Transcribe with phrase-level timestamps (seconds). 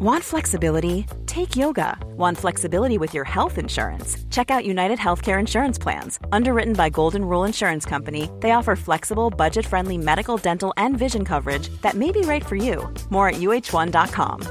[0.00, 1.06] Want flexibility?
[1.26, 1.98] Take yoga.
[2.16, 4.16] Want flexibility with your health insurance?
[4.30, 6.20] Check out United Healthcare Insurance Plans.
[6.30, 11.24] Underwritten by Golden Rule Insurance Company, they offer flexible, budget friendly medical, dental, and vision
[11.24, 12.88] coverage that may be right for you.
[13.10, 14.42] More at uh1.com.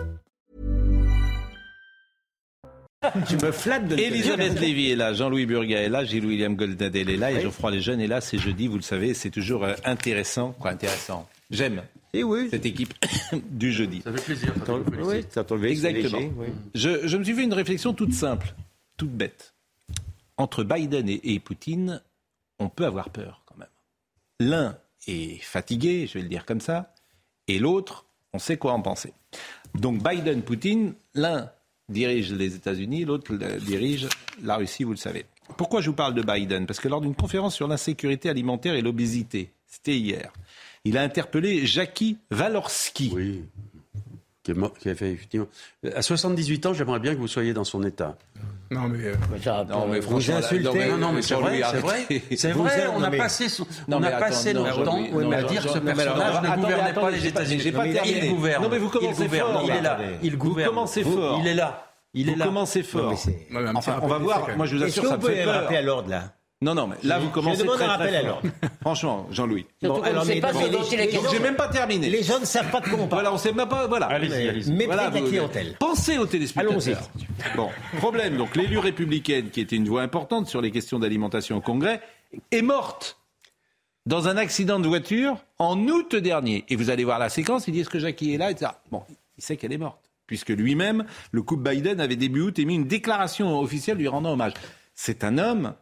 [3.30, 7.16] Tu me flattes de Elisabeth Lévy est là, Jean-Louis Burga est là, Gilles-William Goldnadel est
[7.16, 8.20] là et Geoffroy Lejeune est là.
[8.20, 10.54] C'est jeudi, vous le savez, c'est toujours euh, intéressant.
[10.60, 11.84] Quoi, intéressant J'aime
[12.18, 12.48] Et oui.
[12.50, 12.94] cette équipe
[13.52, 14.02] du jeudi.
[14.02, 14.54] Ça fait plaisir.
[15.04, 16.20] Oui, ça Exactement.
[16.20, 16.48] léger, oui.
[16.76, 18.54] Je, je me suis fait une réflexion toute simple,
[18.98, 19.54] toute bête.
[20.38, 22.02] Entre Biden et, et Poutine,
[22.60, 23.68] on peut avoir peur quand même.
[24.40, 24.78] L'un
[25.08, 26.94] est fatigué, je vais le dire comme ça,
[27.48, 29.14] et l'autre, on sait quoi en penser.
[29.76, 31.52] Donc Biden-Poutine, l'un
[31.90, 34.08] dirige les États-Unis, l'autre dirige
[34.44, 35.26] la Russie, vous le savez.
[35.58, 36.66] Pourquoi je vous parle de Biden?
[36.66, 40.34] Parce que lors d'une conférence sur l'insécurité alimentaire et l'obésité, c'était hier,
[40.88, 43.12] il a interpellé Jackie Walorski.
[43.14, 43.44] Oui.
[44.44, 45.48] Qui, est mort- qui a fait effectivement.
[45.94, 48.16] À 78 ans, j'aimerais bien que vous soyez dans son état.
[48.72, 49.04] Non, mais.
[49.08, 49.16] euh,
[49.70, 50.64] Non, mais franchement, là, insultez.
[50.64, 52.06] non, mais- Non, mais c'est vrai, c'est vrai.
[52.36, 54.84] C'est Vous vrai, on a mais- passé, son- Non, on a passé attends, non, notre
[54.86, 57.60] temps à dire que ce personnage ne attendez, gouvernait pas les États-Unis.
[57.62, 58.30] j'ai pas Il terminé.
[58.30, 58.64] gouverne.
[58.64, 59.52] Non, mais vous commencez il gouverne.
[59.54, 60.00] fort, Il est là.
[60.24, 60.70] Il Vous gouverne.
[60.70, 61.40] commencez Vous- fort.
[61.42, 61.84] Il est là.
[62.14, 62.46] Il est Vous là.
[62.46, 63.14] commencez Non, fort.
[63.76, 64.48] Enfin, on va voir.
[64.56, 65.86] Moi, je vous Est-ce assure, que ça vous me fait rappeler à peur.
[65.88, 68.50] l'ordre là Non, non, mais là, vous commencez demande très, un très rappel l'ordre.
[68.82, 69.68] Franchement, Jean-Louis.
[69.84, 71.22] Ne sait mais- pas question.
[71.32, 72.10] J'ai même pas terminé.
[72.10, 73.22] Les gens ne savent pas de quoi on parle.
[73.22, 73.86] Voilà, on sait même pas.
[73.86, 74.08] Voilà.
[74.08, 74.72] Allez-y, allez-y.
[74.72, 75.76] Mépris Voilà, de la vous- clientèle.
[75.80, 76.72] Pensez aux téléspectateurs.
[76.72, 77.56] Allons-y.
[77.56, 78.38] Bon, problème.
[78.38, 82.02] Donc, l'élu républicaine, qui était une voix importante sur les questions d'alimentation au Congrès,
[82.52, 83.20] est morte
[84.08, 86.66] dans un accident de voiture en août dernier.
[86.70, 88.72] Et vous allez voir la séquence, il dit est-ce que Jackie est là etc.
[88.90, 89.04] Bon,
[89.38, 90.00] il sait qu'elle est morte.
[90.26, 94.54] Puisque lui-même, le couple Biden avait début août émis une déclaration officielle lui rendant hommage.
[94.96, 95.74] C'est un homme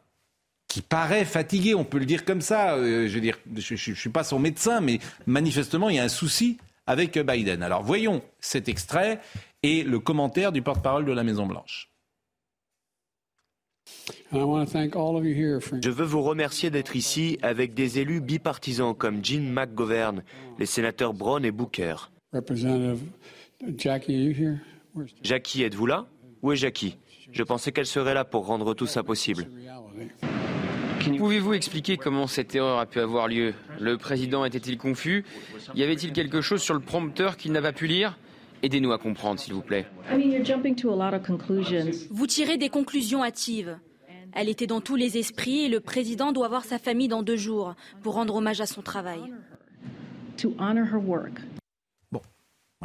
[0.75, 2.75] qui paraît fatigué, on peut le dire comme ça.
[2.75, 6.03] Euh, je veux dire, je ne suis pas son médecin, mais manifestement, il y a
[6.03, 7.63] un souci avec euh, Biden.
[7.63, 9.21] Alors voyons cet extrait
[9.63, 11.89] et le commentaire du porte-parole de la Maison-Blanche.
[15.81, 20.23] Je veux vous remercier d'être ici avec des élus bipartisans comme Jim McGovern,
[20.59, 21.95] les sénateurs Brown et Booker.
[25.23, 26.05] Jackie, êtes-vous là?
[26.41, 26.97] Où est Jackie?
[27.31, 29.47] Je pensais qu'elle serait là pour rendre tout ça possible.
[31.17, 33.53] Pouvez-vous expliquer comment cette erreur a pu avoir lieu?
[33.79, 35.25] Le président était-il confus?
[35.75, 38.17] Y avait-il quelque chose sur le prompteur qu'il n'a pas pu lire?
[38.63, 39.85] Aidez-nous à comprendre, s'il vous plaît.
[42.09, 43.77] Vous tirez des conclusions hâtives.
[44.33, 47.37] Elle était dans tous les esprits et le président doit voir sa famille dans deux
[47.37, 49.21] jours pour rendre hommage à son travail.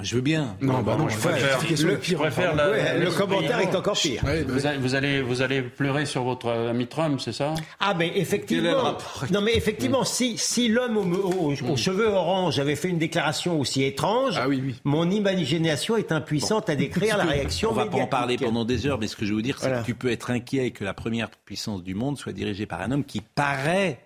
[0.02, 0.56] Je veux bien.
[0.60, 1.86] Non, bah non, je je préfère- préfère.
[1.86, 4.22] le- je préfère la- Ouais, le commentaire est encore pire.
[4.24, 7.54] Ouais, bah, Vous allez, vous, allez, vous allez pleurer sur votre ami Trump, c'est ça?
[7.80, 8.96] Ah mais effectivement,
[9.30, 11.02] non mais effectivement, si, si l'homme aux,
[11.50, 14.74] aux- aux cheveux orange avait fait une déclaration aussi étrange, Ah oui, oui.
[14.84, 18.86] mon imagination est impuissante à décrire la réaction On va pas en parler pendant des
[18.86, 19.82] heures, mais ce que je veux vous dire, c'est Voilà.
[19.82, 22.90] que tu peux être inquiet que la première puissance du monde soit dirigée par un
[22.92, 24.00] homme qui paraît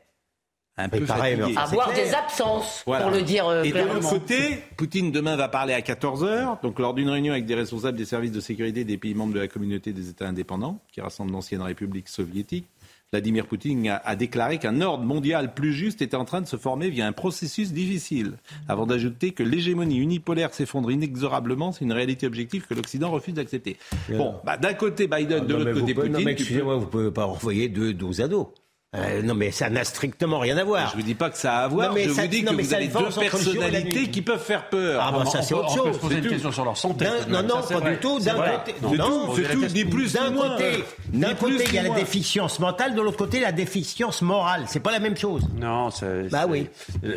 [0.76, 1.56] un peu pareil, fatigué.
[1.58, 2.04] Avoir clair.
[2.06, 3.04] des absences, Voilà.
[3.04, 4.10] pour le dire euh, Et de l'autre clairement.
[4.10, 8.04] côté, Poutine demain va parler à 14h, donc lors d'une réunion avec des responsables des
[8.04, 11.62] services de sécurité des pays membres de la communauté des États indépendants, qui rassemble l'ancienne
[11.62, 12.66] République soviétique.
[13.12, 16.56] Vladimir Poutine a, a déclaré qu'un ordre mondial plus juste était en train de se
[16.56, 18.32] former via un processus difficile,
[18.66, 23.76] avant d'ajouter que l'hégémonie unipolaire s'effondre inexorablement, c'est une réalité objective que l'Occident refuse d'accepter.
[24.08, 26.12] Bon, bah, d'un côté Biden, de Non, l'autre côté Poutine.
[26.12, 28.52] non mais tu peux- excusez-moi, vous pouvez pas envoyer deux dos à dos.
[28.96, 30.90] Euh, non mais ça n'a strictement rien à voir.
[30.90, 32.42] Je vous dis pas que ça a à voir, Non, mais je ça- vous dis
[32.42, 35.02] non, que mais vous ça avez deux personnalités qui peuvent faire peur.
[35.04, 35.94] Ah bah ça c'est autre on peut chose.
[35.96, 37.06] se poser une question sur leur santé.
[37.28, 37.90] Non, non, ça, pas vrai.
[37.92, 38.20] du tout.
[38.20, 40.50] D'un côté, Non, C'est tout, ni plus D'un ni moins.
[40.50, 44.22] côté, Ni d'un côté, il y a la déficience mentale, de l'autre côté, la déficience
[44.22, 44.64] morale.
[44.68, 45.42] C'est pas la même chose.
[45.56, 46.28] Non, c'est.
[46.30, 46.68] Bah oui.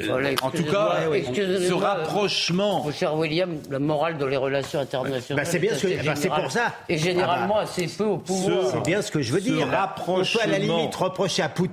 [0.08, 0.96] Voilà, En tout excusez-moi,
[1.32, 2.86] cas, ce euh, rapprochement.
[2.92, 5.44] Cher William, la morale dans les relations internationales.
[5.44, 6.74] Bah, c'est bien ce que- assez bah, c'est général- pour ça.
[6.90, 8.66] Et généralement Ah bah, assez peu au pouvoir.
[8.72, 9.68] C'est bien ce que je veux dire.
[10.08, 11.67] On peut à la limite reprocher à Poutine,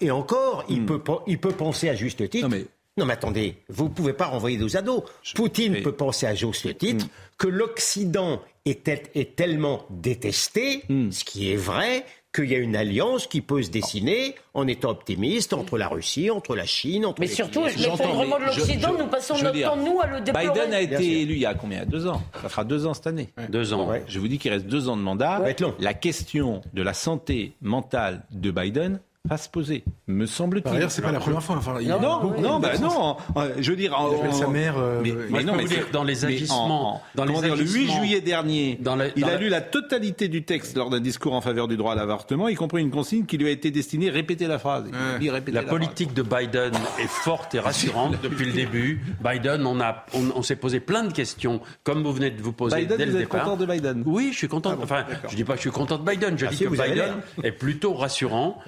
[0.00, 2.46] et encore, il, peut, pen- il peut penser à juste titre.
[2.48, 2.66] Non, mais-
[2.96, 5.04] Non, mais attendez, vous ne pouvez pas renvoyer dos à dos.
[5.34, 7.06] Poutine mais- peut penser à juste titre
[7.38, 12.74] que l'Occident est, tel- est tellement détesté, ce qui est vrai, qu'il y a une
[12.74, 17.20] alliance qui peut se dessiner en étant optimiste entre la Russie, entre la Chine, entre
[17.20, 20.20] Mais les surtout, pays l'effondrement de l'Occident, nous passons notre dire, temps, nous, à le
[20.20, 20.48] déplorer.
[20.48, 21.84] Biden a été élu il y a combien?
[21.86, 22.22] Deux ans.
[22.42, 23.28] Ça fera deux ans cette année.
[23.50, 23.88] Deux ans.
[23.88, 24.02] Ouais.
[24.08, 25.38] Je vous dis qu'il reste deux ans de mandat.
[25.40, 25.74] va être long.
[25.78, 30.62] La question de la santé mentale de Biden va se poser, me semble-t-il.
[30.64, 31.56] Par ailleurs, c'est pas la première fois.
[31.56, 33.16] Enfin, Non, non, bah non.
[33.38, 35.86] euh, Je veux dire, en- Il appelle sa en- mère, euh, mais, non, mais dire,
[35.94, 38.96] dans les mais en- agissements, en- dans les dire, le 8 agissements, juillet dernier, dans
[38.96, 41.68] la- il dans a la- lu la totalité du texte lors d'un discours en faveur
[41.68, 44.58] du droit à l'avortement, y compris une consigne qui lui a été destinée répéter la
[44.58, 44.84] phrase.
[45.18, 49.00] Dit répéter La la politique de Biden est forte et rassurante depuis le début.
[49.24, 52.52] Biden, on, a, on, on s'est posé plein de questions, comme vous venez de vous
[52.52, 53.44] poser Biden, dès le vous êtes départ.
[53.44, 54.02] content de Biden?
[54.04, 54.76] Oui, je suis content.
[54.82, 56.36] enfin, je dis pas que je suis content de Biden.
[56.38, 58.58] Je Ah dis si, que Biden est plutôt rassurant.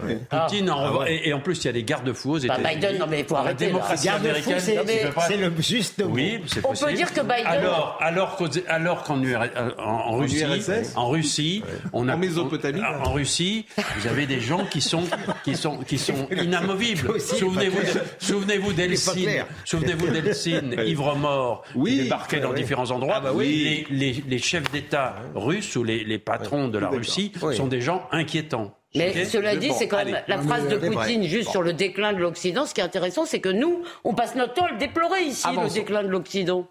[0.47, 1.15] Poutine, en Ah ouais.
[1.15, 2.75] et, et en plus, il y a des garde-fous aux Bah, États-Unis.
[2.75, 3.71] Biden, non, mais il faut La arrêter, là.
[3.73, 6.11] démocratie Garde-fou, américaine, c'est- tu peux pas- c'est le juste mot.
[6.11, 6.91] Oui, c'est On possible.
[6.91, 10.93] peut dire que Biden- Alors, alors qu'aux- alors qu'en UR- euh, en, en Russie, URSS?
[10.97, 11.63] en Russie,
[11.93, 12.81] on a En Mésopotamie.
[12.83, 13.67] En, en Russie,
[13.99, 15.05] vous avez des gens qui sont
[15.45, 17.11] qui sont qui sont inamovibles.
[17.11, 19.23] aussi, Souvenez-vous, pas de- souvenez-vous d'Eltsine.
[19.23, 19.47] clair.
[19.65, 21.91] Souvenez-vous d'Eltsine, ivre mort, Oui.
[21.97, 23.15] qui débarquait dans différents endroits.
[23.19, 23.87] Ah bah oui.
[23.91, 27.81] les, les, les chefs d'État russes ou les, les patrons de la Russie sont des
[27.81, 28.76] gens inquiétants.
[28.97, 30.25] Mais cela dit, Bon, c'est quand même allez.
[30.29, 30.91] la phrase de vrai.
[30.91, 32.67] Poutine juste sur le déclin de l'Occident.
[32.67, 35.47] Ce qui est intéressant, c'est que nous, on passe notre temps à le déplorer ici,
[35.47, 36.67] le déclin de l'Occident.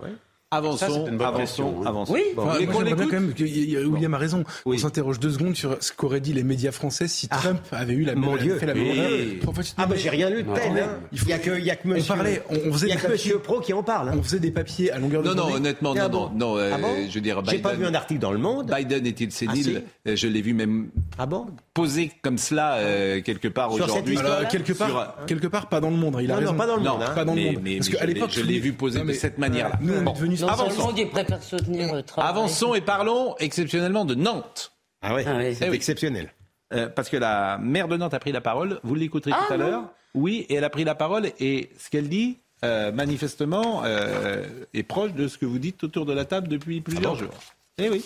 [0.55, 2.13] Avançons, Ça, c'est une bonne avançons, question, avançons.
[2.13, 2.21] Oui.
[2.35, 4.43] Bon, Enfin, moi, quand même que y- y- William a raison.
[4.65, 4.77] Oui.
[4.77, 8.03] On s'interroge deux secondes sur ce qu'auraient dit les médias français si Trump avait eu
[8.03, 8.55] la Mon même, Dieu.
[8.57, 8.97] fait la même Oui.
[8.97, 9.49] erreur.
[9.49, 10.71] En fait, Ah bah j'ai rien lu de tel.
[10.77, 10.99] Hein.
[11.11, 12.13] il faut- y a que, il y a que on monsieur.
[12.13, 14.09] parlait, on, on faisait Il y a des que papiers, monsieur Pro qui en parle.
[14.09, 14.15] hein.
[14.17, 15.55] on faisait des papiers à longueur de Non, non, journée.
[15.57, 16.57] honnêtement, Ah non, bon non, non.
[16.57, 18.71] euh, Ah bon je veux dire, J'ai pas Biden- vu un article dans le Monde.
[18.75, 23.21] Biden est-il sénile Ah, Euh, Je l'ai vu même Ah bon posé comme cela euh,
[23.21, 24.17] quelque part Sur cette aujourd'hui.
[24.49, 26.17] quelque part, Sur- quelque part, pas dans le monde.
[26.21, 26.53] Il a raison.
[26.53, 27.03] pas dans le Non, monde.
[27.03, 27.11] hein.
[27.15, 27.55] Pas dans le monde.
[27.77, 29.77] Parce qu'à je l'ai- l'époque, je l'ai vu posé de cette manière-là.
[29.81, 30.11] Nous, on Bon.
[30.11, 30.75] est devenus Non Avançons.
[30.75, 32.27] seulement il préfère soutenir euh, Trump.
[32.27, 34.71] Avançons et parlons exceptionnellement de Nantes.
[35.01, 35.23] Ah Ah oui.
[35.55, 35.75] c'est Eh oui.
[35.75, 36.31] exceptionnel.
[36.73, 38.79] Euh, parce que la maire de Nantes a pris la parole.
[38.83, 39.83] Vous l'écouterez Ah, tout à l'heure.
[40.13, 41.29] Oui, et elle a pris la parole.
[41.39, 44.43] Et ce qu'elle dit, euh, manifestement, euh,
[44.73, 47.33] est proche de ce que vous dites autour de la table depuis plusieurs bon jours.
[47.77, 48.03] Eh oui.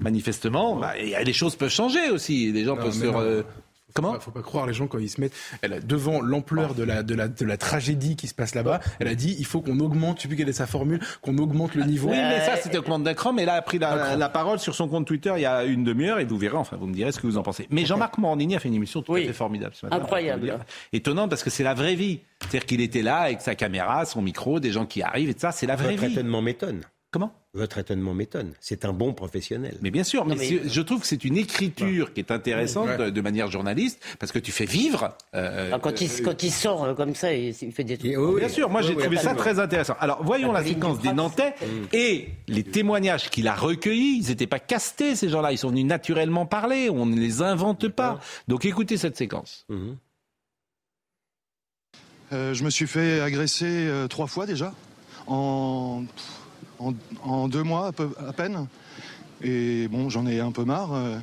[0.00, 2.50] Manifestement, bah, et les choses peuvent changer aussi.
[2.52, 3.44] Les gens Non, peuvent se.
[3.94, 5.32] Comment Il faut pas croire les gens quand ils se mettent
[5.62, 8.80] elle a- devant l'ampleur de la, de, la, de la tragédie qui se passe là-bas.
[8.98, 11.38] Elle a dit il faut qu'on augmente, je sais plus quelle est sa formule, qu'on
[11.38, 12.08] augmente le niveau.
[12.08, 13.32] Oui, mais ça, c'était au commande d'un cran.
[13.32, 16.18] Mais là, a pris la, parole sur son compte Twitter il y a une demi-heure
[16.18, 17.66] et vous verrez, enfin, vous me direz ce que vous en pensez.
[17.70, 19.22] Mais Jean-Marc Morandini a fait une émission tout Oui.
[19.22, 19.96] à fait formidable ce matin.
[19.96, 20.58] Incroyable.
[20.92, 22.20] Étonnant parce que c'est la vraie vie.
[22.40, 25.40] C'est-à-dire qu'il était là avec sa caméra, son micro, des gens qui arrivent et tout
[25.40, 25.52] ça.
[25.52, 26.12] C'est la vraie vie.
[26.12, 26.80] étonnement m'étonne.
[27.14, 27.32] Comment?
[27.52, 28.54] Votre étonnement m'étonne.
[28.58, 29.78] C'est un bon professionnel.
[29.82, 32.88] mais bien sûr, mais, mais- c'est- je trouve que c'est une écriture qui est intéressante
[32.88, 32.96] Ouais.
[32.98, 35.16] de, de manière journaliste parce que tu fais vivre.
[35.36, 38.10] euh, Ah, Quand il, quand il sort euh, comme ça, il, il fait des trucs.
[38.10, 38.50] Et- Bien oui.
[38.50, 39.94] sûr, moi Oui, j'ai oui, trouvé ça très intéressant.
[40.00, 41.12] Alors voyons la, séquence des.
[41.12, 41.54] Nantais
[41.92, 44.18] et les témoignages qu'il a recueillis.
[44.20, 46.90] Ils n'étaient pas castés ces gens-là, ils sont venus naturellement parler.
[46.90, 48.18] On ne les invente pas.
[48.48, 49.66] Donc écoutez cette séquence.
[49.68, 49.96] Mhm.
[52.32, 54.72] Euh, je me suis fait agresser euh, trois fois déjà,
[55.28, 56.02] en,
[56.78, 58.66] en, deux mois à, peine.
[59.42, 60.92] Et bon, j'en ai un peu marre.
[60.92, 61.18] Euh,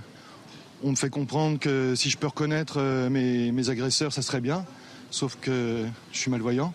[0.83, 4.65] on me fait comprendre que si je peux reconnaître euh, mes agresseurs, ça serait bien.
[5.11, 6.73] Sauf que je suis malvoyant.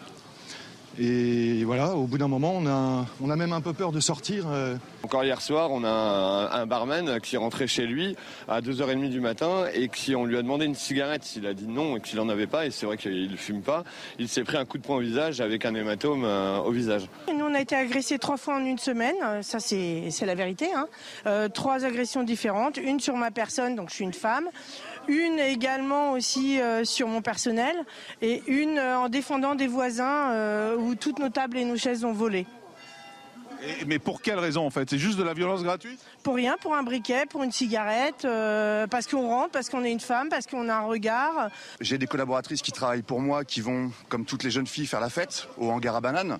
[0.98, 4.00] Et voilà, au bout d'un moment, on a, on a même un peu peur de
[4.00, 4.46] sortir.
[4.48, 8.16] euh, Encore hier soir, on a un, un barman qui est rentré chez lui
[8.48, 11.36] à 2h30 du matin et qui on lui a demandé une cigarette.
[11.36, 13.60] Il a dit non et qu'il n'en avait pas et c'est vrai qu'il ne fume
[13.60, 13.84] pas.
[14.18, 17.08] Il s'est pris un coup de poing au visage avec un hématome euh, au visage.
[17.28, 20.34] Nous, on a été agressés trois fois en une semaine, euh, ça c'est c'est la
[20.34, 20.68] vérité.
[20.74, 20.86] hein.
[21.26, 24.48] Euh, trois agressions différentes, une sur ma personne, donc je suis une femme,
[25.08, 27.76] une également aussi euh, sur mon personnel,
[28.22, 32.04] et une euh, en défendant des voisins euh, où toutes nos tables et nos chaises
[32.04, 32.46] ont volé.
[33.86, 34.88] Mais pour quelle raison en fait?
[34.90, 36.00] C'est juste de la violence gratuite?
[36.22, 39.92] Pour rien, pour un briquet, pour une cigarette, euh, parce qu'on rentre, parce qu'on est
[39.92, 41.50] une femme, parce qu'on a un regard.
[41.80, 45.00] J'ai des collaboratrices qui travaillent pour moi, qui vont, comme toutes les jeunes filles, faire
[45.00, 46.38] la fête au hangar à bananes,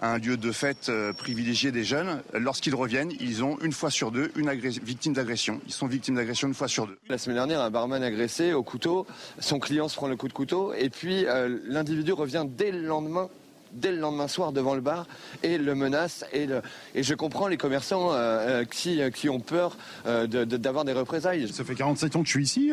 [0.00, 2.22] un lieu de fête euh, privilégié des jeunes.
[2.32, 5.60] Lorsqu'ils reviennent, ils ont une fois sur deux une victime d'agression.
[5.66, 6.98] Ils sont victimes d'agression une fois sur deux.
[7.08, 9.06] La semaine dernière, un barman agressé au couteau,
[9.38, 12.82] son client se prend le coup de couteau et puis euh, l'individu revient dès le
[12.82, 13.28] lendemain
[13.72, 15.06] dès le lendemain soir devant le bar
[15.42, 16.62] et le menace et, le-
[16.94, 18.14] et je comprends les commerçants euh,
[18.62, 21.48] euh, qui, euh, qui ont peur euh, de- de- d'avoir des représailles.
[21.52, 22.72] Ça fait 47 ans que je suis ici.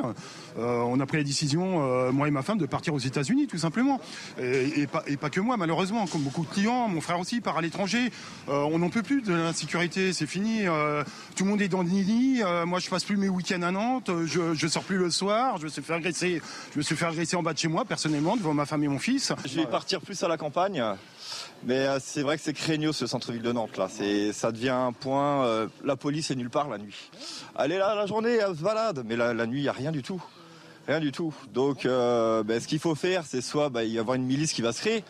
[0.57, 3.47] Euh, on a pris la décision, euh, moi et ma femme, de partir aux États-Unis,
[3.47, 3.99] tout simplement.
[4.39, 6.05] Et, et pas, et pas que moi, malheureusement.
[6.07, 8.11] Comme beaucoup de clients, mon frère aussi part à l'étranger.
[8.49, 10.67] Euh, on n'en peut plus de l'insécurité, c'est fini.
[10.67, 11.03] Euh,
[11.35, 12.41] tout le monde est dans le nid.
[12.43, 14.09] Euh, moi, je passe plus mes week-ends à Nantes.
[14.25, 15.57] Je, je sors plus le soir.
[15.57, 16.41] Je me suis fait agresser.
[16.73, 18.87] Je me suis fait agresser en bas de chez moi, personnellement, devant ma femme et
[18.87, 19.33] mon fils.
[19.45, 20.81] Je vais partir plus à la campagne.
[21.63, 23.87] Mais euh, c'est vrai que c'est craignos ce centre-ville de Nantes là.
[24.33, 25.45] Ça devient un point.
[25.45, 27.09] euh, la police est nulle part la nuit.
[27.57, 29.73] Elle est là la journée, elle se balade, mais la, la nuit il y a
[29.73, 30.21] rien du tout,
[30.87, 31.33] rien du tout.
[31.53, 34.61] Donc euh, ben, ce qu'il faut faire, c'est soit il y avoir une milice qui
[34.61, 35.03] va se créer,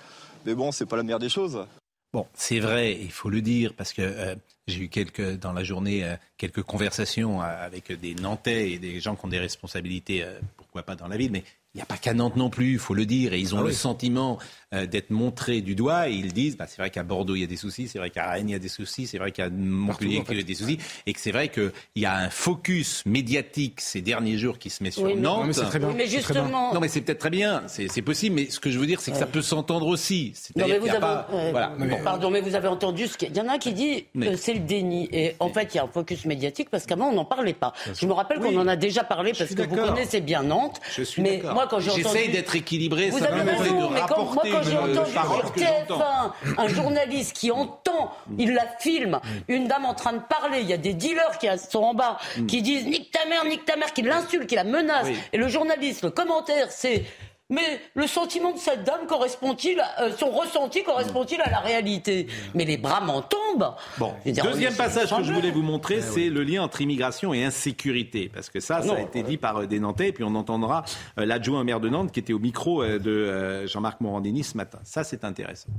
[0.45, 1.65] mais bon c'est pas la meilleure des choses.
[2.13, 4.89] Bon, c'est vrai, il faut le dire, parce que j'ai eu
[5.37, 10.25] dans la journée quelques conversations avec des Nantais et des gens qui ont des responsabilités,
[10.55, 11.43] pourquoi pas dans la ville, mais
[11.75, 13.57] il n'y a pas qu'à Nantes non plus, il faut le dire, et ils ont
[13.59, 13.73] Ah le oui.
[13.75, 14.37] sentiment
[14.73, 17.43] euh, d'être montrés du doigt, et ils disent, bah, c'est vrai qu'à Bordeaux il y
[17.43, 19.49] a des soucis, c'est vrai qu'à Rennes il y a des soucis, c'est vrai qu'à
[19.49, 20.33] Montpellier en fait.
[20.33, 23.81] il y a des soucis, et que c'est vrai qu'il y a un focus médiatique
[23.81, 25.41] ces derniers jours qui se met sur Oui, mais- Nantes.
[25.41, 25.89] Non, mais c'est très bien.
[25.89, 26.43] Oui, mais c'est très bien.
[26.43, 26.73] justement.
[26.73, 29.11] Non mais c'est peut-être très bien, c'est possible, mais ce que je veux dire c'est
[29.11, 30.33] que ça peut s'entendre aussi.
[30.55, 31.27] Non, mais vous avez, pas...
[31.31, 31.73] ouais, voilà.
[31.77, 32.03] bon, Bon.
[32.03, 34.35] pardon, mais vous avez entendu ce qu'il y en a un qui dit Mais- que
[34.37, 35.09] c'est le déni.
[35.11, 37.73] Et en fait, il y a un focus médiatique parce qu'avant, on n'en parlait pas.
[37.93, 40.79] Je me rappelle qu'on en a déjà parlé parce que vous connaissez bien Nantes.
[40.95, 41.53] Je suis mais d'accord.
[41.65, 42.03] Moi, quand j'ai entendu.
[42.03, 45.53] J'essaye d'être équilibré, Vous ça avez raison, de mais quand, moi, quand j'ai entendu sur
[45.53, 45.99] que j'entends.
[45.99, 50.69] TF1 un journaliste qui entend, il la filme, une dame en train de parler, il
[50.69, 52.17] y a des dealers qui sont en bas,
[52.47, 55.07] qui disent nique ta mère, nique ta mère, qui l'insultent, qui la menacent.
[55.33, 57.03] Et le journaliste, le commentaire, c'est.
[57.51, 62.25] Mais le sentiment de cette dame correspond-il, à- euh, son ressenti correspond-il à la réalité?
[62.55, 63.75] Mais les bras m'en tombent.
[63.99, 67.43] Bon, dire, deuxième passage que je voulais vous montrer, c'est le lien entre immigration et
[67.43, 68.31] insécurité.
[68.33, 70.85] Parce que ça, ça a été dit par euh, des Nantais, et puis on entendra
[71.19, 74.43] euh, l'adjoint au maire de Nantes qui était au micro euh, de euh, Jean-Marc Morandini
[74.43, 74.79] ce matin.
[74.83, 75.69] Ça, c'est intéressant.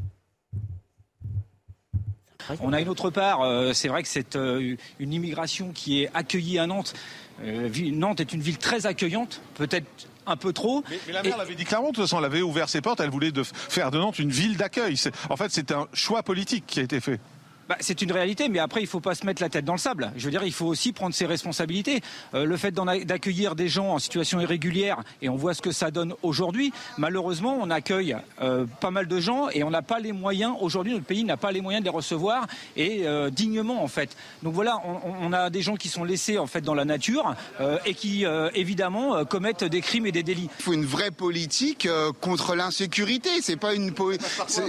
[2.60, 6.10] On a une autre part, euh, c'est vrai que c'est euh, une immigration qui est
[6.14, 6.94] accueillie à Nantes.
[7.42, 9.88] Euh, Nantes est une ville très accueillante, peut-être
[10.26, 10.84] un peu trop.
[10.90, 13.00] Mais, mais la maire l'avait dit clairement, de toute façon, elle avait ouvert ses portes,
[13.00, 14.96] elle voulait de faire de Nantes une ville d'accueil.
[15.30, 17.20] En fait, c'est un choix politique qui a été fait.
[17.68, 19.78] Bah, c'est une réalité, mais après, il faut pas se mettre la tête dans le
[19.78, 20.12] sable.
[20.16, 22.00] Je veux dire, il faut aussi prendre ses responsabilités.
[22.34, 25.90] Euh, le fait d'accueillir des gens en situation irrégulière, et on voit ce que ça
[25.90, 30.12] donne aujourd'hui, malheureusement, on accueille euh, pas mal de gens et on n'a pas les
[30.12, 32.46] moyens, aujourd'hui, notre pays n'a pas les moyens de les recevoir
[32.76, 34.16] et euh, dignement, en fait.
[34.44, 37.34] Donc voilà, on, on a des gens qui sont laissés, en fait, dans la nature
[37.60, 40.48] euh, et qui, euh, évidemment, euh, commettent des crimes et des délits.
[40.60, 43.30] Il faut une vraie politique euh, contre l'insécurité.
[43.42, 43.92] C'est pas une,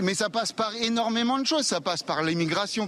[0.02, 1.66] mais ça passe par énormément de choses.
[1.68, 2.87] Ça passe par l'immigration,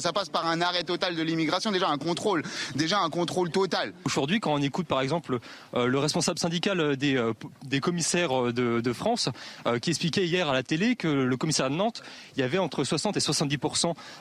[0.00, 1.70] ça passe par un arrêt total de l'immigration.
[1.70, 2.42] Déjà un contrôle,
[2.74, 3.92] déjà un contrôle total.
[4.04, 5.38] Aujourd'hui, quand on écoute par exemple
[5.74, 7.32] euh, le responsable syndical des, euh,
[7.64, 9.28] des commissaires euh, de, de France,
[9.66, 12.02] euh, qui expliquait hier à la télé que le commissariat de Nantes,
[12.36, 13.58] il y avait entre 60 et 70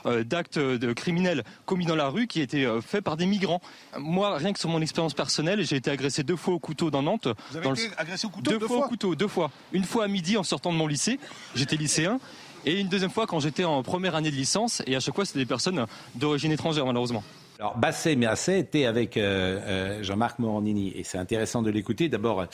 [0.06, 3.62] euh, d'actes de criminels commis dans la rue qui étaient euh, faits par des migrants.
[3.98, 7.02] Moi, rien que sur mon expérience personnelle, j'ai été agressé deux fois au couteau dans
[7.02, 7.28] Nantes.
[7.52, 9.52] Vous avez dans été agressé au couteau deux, deux fois fois au couteau, deux fois.
[9.72, 11.20] Une fois à midi en sortant de mon lycée,
[11.56, 12.20] j'étais lycéen.
[12.66, 15.26] Et une deuxième fois quand j'étais en première année de licence, et à chaque fois
[15.26, 17.24] c'était des personnes d'origine étrangère malheureusement.
[17.60, 19.60] Alors, Bassem Yassé était avec euh,
[20.00, 22.10] euh, Jean-Marc Morandini, et c'est intéressant de l'écouter.
[22.10, 22.46] D'abord,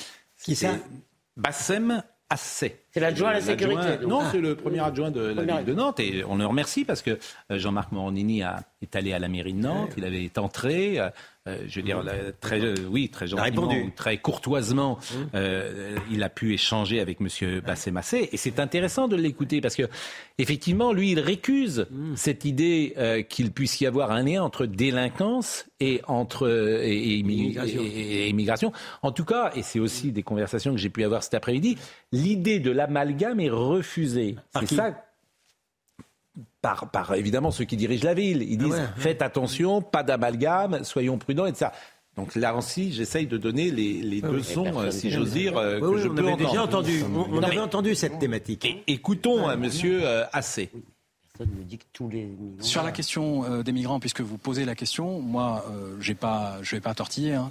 [0.44, 0.76] Qui ça?
[1.38, 2.81] Bassem Assé.
[2.94, 4.06] C'est l'adjoint à la sécurité.
[4.06, 4.30] Non, Ah.
[4.32, 7.12] c'est le premier adjoint de la ville de Nantes, et on le remercie parce que
[7.52, 11.00] euh, Jean-Marc Morandini a, est allé à la mairie de Nantes, il avait été entré,
[11.00, 11.10] euh,
[11.48, 12.04] euh, je veux dire,
[12.42, 13.92] très, euh, oui, très gentiment, répondu.
[13.96, 15.00] très courtoisement,
[15.36, 19.76] euh, il a pu échanger avec Monsieur Bassem Assé, et c'est intéressant de l'écouter parce
[19.76, 19.84] que,
[20.38, 22.94] effectivement, lui, il récuse cette idée
[23.30, 26.48] qu'il puisse y avoir un lien entre délinquance et entre
[26.84, 27.82] et, et immi- Immigration.
[27.84, 28.72] et immigration.
[29.02, 31.78] En tout cas, et c'est aussi des conversations que j'ai pu avoir cet après-midi,
[32.12, 34.36] l'idée de l'amalgame est refusée.
[34.54, 34.96] Par C'est qui ça.
[36.62, 38.42] Par, par évidemment ceux qui dirigent la ville.
[38.44, 38.88] Ils Ah disent ouais.
[38.98, 41.72] faites attention, pas d'amalgame, soyons prudents, etc.
[42.16, 45.76] Donc là aussi, j'essaye de donner les, les deux sons, euh, si j'ose dire, euh,
[45.76, 46.50] Oui, que oui, je on peux avait entendre.
[46.50, 47.04] déjà entendu.
[47.04, 48.84] On, on Non, avait mais entendu cette thématique.
[48.88, 50.72] Écoutons euh, Monsieur euh, Assé.
[51.42, 54.38] Personne ne dit que tous les migrants- Sur la question euh, des migrants, puisque vous
[54.38, 57.34] posez la question, moi, euh, j'ai pas, je vais pas tortiller.
[57.34, 57.50] hein.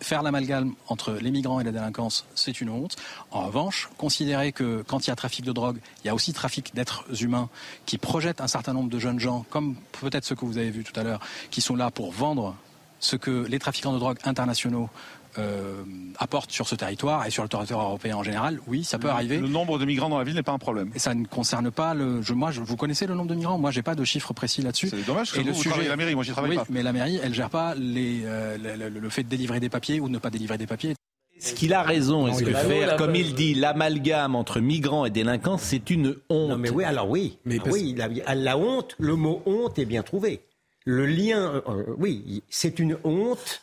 [0.00, 2.96] Faire l'amalgame entre les migrants et la délinquance, c'est une honte.
[3.30, 6.32] En revanche, considérer que quand il y a trafic de drogue, il y a aussi
[6.32, 7.48] trafic d'êtres humains
[7.86, 10.82] qui projettent un certain nombre de jeunes gens, comme peut-être ceux que vous avez vus
[10.82, 11.20] tout à l'heure,
[11.52, 12.56] qui sont là pour vendre
[13.00, 14.90] ce que les trafiquants de drogue internationaux
[15.36, 15.82] euh,
[16.18, 19.38] apportent sur ce territoire et sur le territoire européen en général, oui, ça peut arriver.
[19.38, 20.90] Le nombre de migrants dans la ville n'est pas un problème.
[20.94, 22.22] Et ça ne concerne pas le.
[22.22, 23.58] Je, moi, je, vous connaissez le nombre de migrants?
[23.58, 24.88] Moi, j'ai pas de chiffres précis là-dessus.
[24.88, 25.88] C'est dommage, parce que Et vous, le vous sujet.
[25.88, 26.66] la mairie, moi, j'y travaille oui, pas.
[26.70, 29.68] mais la mairie, elle gère pas les, euh, le, le- le fait de délivrer des
[29.68, 30.94] papiers ou de ne pas délivrer des papiers.
[31.40, 35.56] Est-ce qu'il a raison Est-ce que faire, comme il dit, l'amalgame entre migrants et délinquants,
[35.56, 36.48] c'est une honte?
[36.50, 37.38] Non, mais oui, alors oui.
[37.44, 40.40] Mais Ah parce- oui, la, à la honte, le mot honte est bien trouvé.
[40.84, 43.62] Le lien, euh, oui, c'est une honte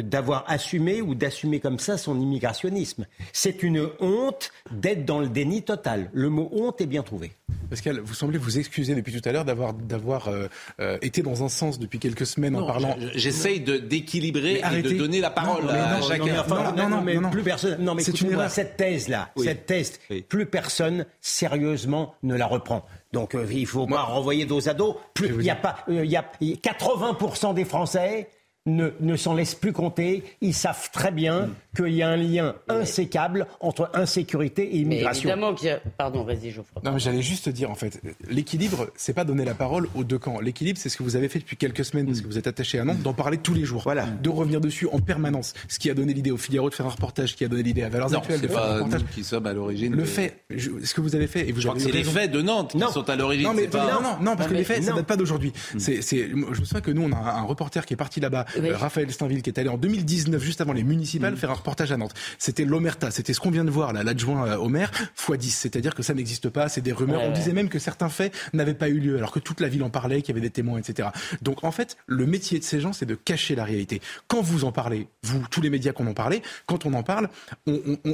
[0.00, 3.06] d'avoir assumé ou d'assumer comme ça son immigrationnisme.
[3.32, 6.10] C'est une honte d'être dans le déni total.
[6.12, 7.32] Le mot honte est bien trouvé.
[7.70, 10.46] Pascal, vous semblez vous excuser depuis tout à l'heure d'avoir d'avoir euh,
[10.80, 12.96] euh, été dans un sens depuis quelques semaines en parlant.
[12.98, 16.40] je- J'essaye de d'équilibrer et de donner la parole Non, à non, chacun.
[16.40, 17.30] enfin, Non, non, non, mais non, non.
[17.30, 17.82] plus personne.
[17.82, 18.50] Non, mais C'est une écoutez-moi, erreur.
[18.52, 19.44] cette thèse-là, Oui.
[19.46, 20.22] cette thèse, Oui.
[20.22, 22.84] plus personne sérieusement ne la reprend.
[23.12, 24.98] Donc euh, il faut pas renvoyer dos à dos.
[25.14, 26.24] Plus il y a pas, euh, il y a
[26.62, 28.28] 80% des Français
[28.66, 30.24] ne, s'en laissent plus compter.
[30.40, 31.54] Ils savent très bien hmm.
[31.76, 35.28] qu'il y a un lien insécable entre insécurité et immigration.
[35.28, 35.80] Mais évidemment qu'il y a...
[35.98, 36.82] Pardon, vas-y Geoffroy.
[36.82, 40.40] Non, j'allais juste dire, en fait, l'équilibre, c'est pas donner la parole aux deux camps.
[40.40, 42.78] L'équilibre, c'est ce que vous avez fait depuis quelques semaines, parce que vous êtes attaché
[42.78, 43.82] à Nantes, d'en parler tous les jours.
[43.84, 44.06] Voilà.
[44.06, 45.52] De revenir dessus en permanence.
[45.68, 47.82] Ce qui a donné l'idée au Figaro de faire un reportage, qui a donné l'idée
[47.82, 48.40] à Valeurs non, Actuelles.
[48.40, 49.94] C'est pas un nous qui sommes à l'origine.
[49.94, 52.74] Le fait, ce que vous avez fait, et vous Je c'est les faits de Nantes
[52.74, 52.86] non.
[52.86, 53.46] qui sont à l'origine.
[53.46, 55.52] Non, mais non, non, parce que les faits, ça date pas d'aujourd'hui.
[55.76, 58.76] C'est, je me souviens que nous, on a un reporter qui est parti là-bas euh,
[58.76, 61.36] Raphaël Steinville qui est allé en 2019, juste avant les municipales, mm.
[61.36, 62.14] faire un reportage à Nantes.
[62.38, 64.90] C'était l'Omerta, c'était ce qu'on vient de voir là, l'adjoint euh, au maire,
[65.28, 65.50] x 10.
[65.50, 67.22] C'est-à-dire que ça n'existe pas, c'est des rumeurs.
[67.22, 69.82] On disait même que certains faits n'avaient pas eu lieu, alors que toute la ville
[69.82, 71.08] en parlait, qu'il y avait des témoins, etc.
[71.42, 74.00] Donc en fait, le métier de ces gens, c'est de cacher la réalité.
[74.28, 77.28] Quand vous en parlez, vous, tous les médias qu'on en parlait, quand on en parle,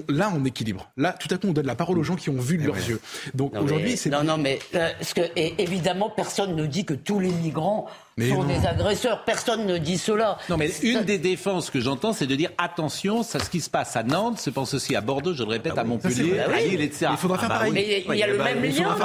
[0.09, 0.91] là, on équilibre.
[0.97, 2.67] Là, tout à coup, on donne la parole aux gens qui ont vu de eh
[2.67, 3.01] leurs yeux.
[3.35, 4.11] Donc aujourd'hui, c'est.
[4.11, 7.87] Non, non, mais euh, parce que, évidemment, personne ne dit que tous les migrants
[8.17, 8.49] mais pour non.
[8.49, 9.25] des agresseurs.
[9.25, 10.39] Personne ne dit cela.
[10.49, 13.71] Non, mais une des défenses que j'entends, c'est de dire attention, ça, ce qui se
[13.71, 16.47] passe à Nantes se passe aussi à Bordeaux, je le répète, ah à Montpellier, à
[16.53, 17.07] ah Lille, etc.
[17.13, 17.73] Il faudra faire ah bah pareil.
[17.73, 18.97] Mais il y a le bah même lien.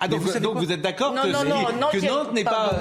[0.00, 1.44] Ah donc, vous, donc vous êtes d'accord que, non,
[1.80, 2.78] Nantes, n'est pas.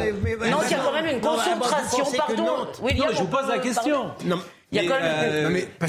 [0.50, 2.06] Nantes, il y a quand même une concentration.
[2.18, 2.46] Pardon.
[2.46, 4.12] Non, je vous pose la question.
[4.74, 4.88] Il y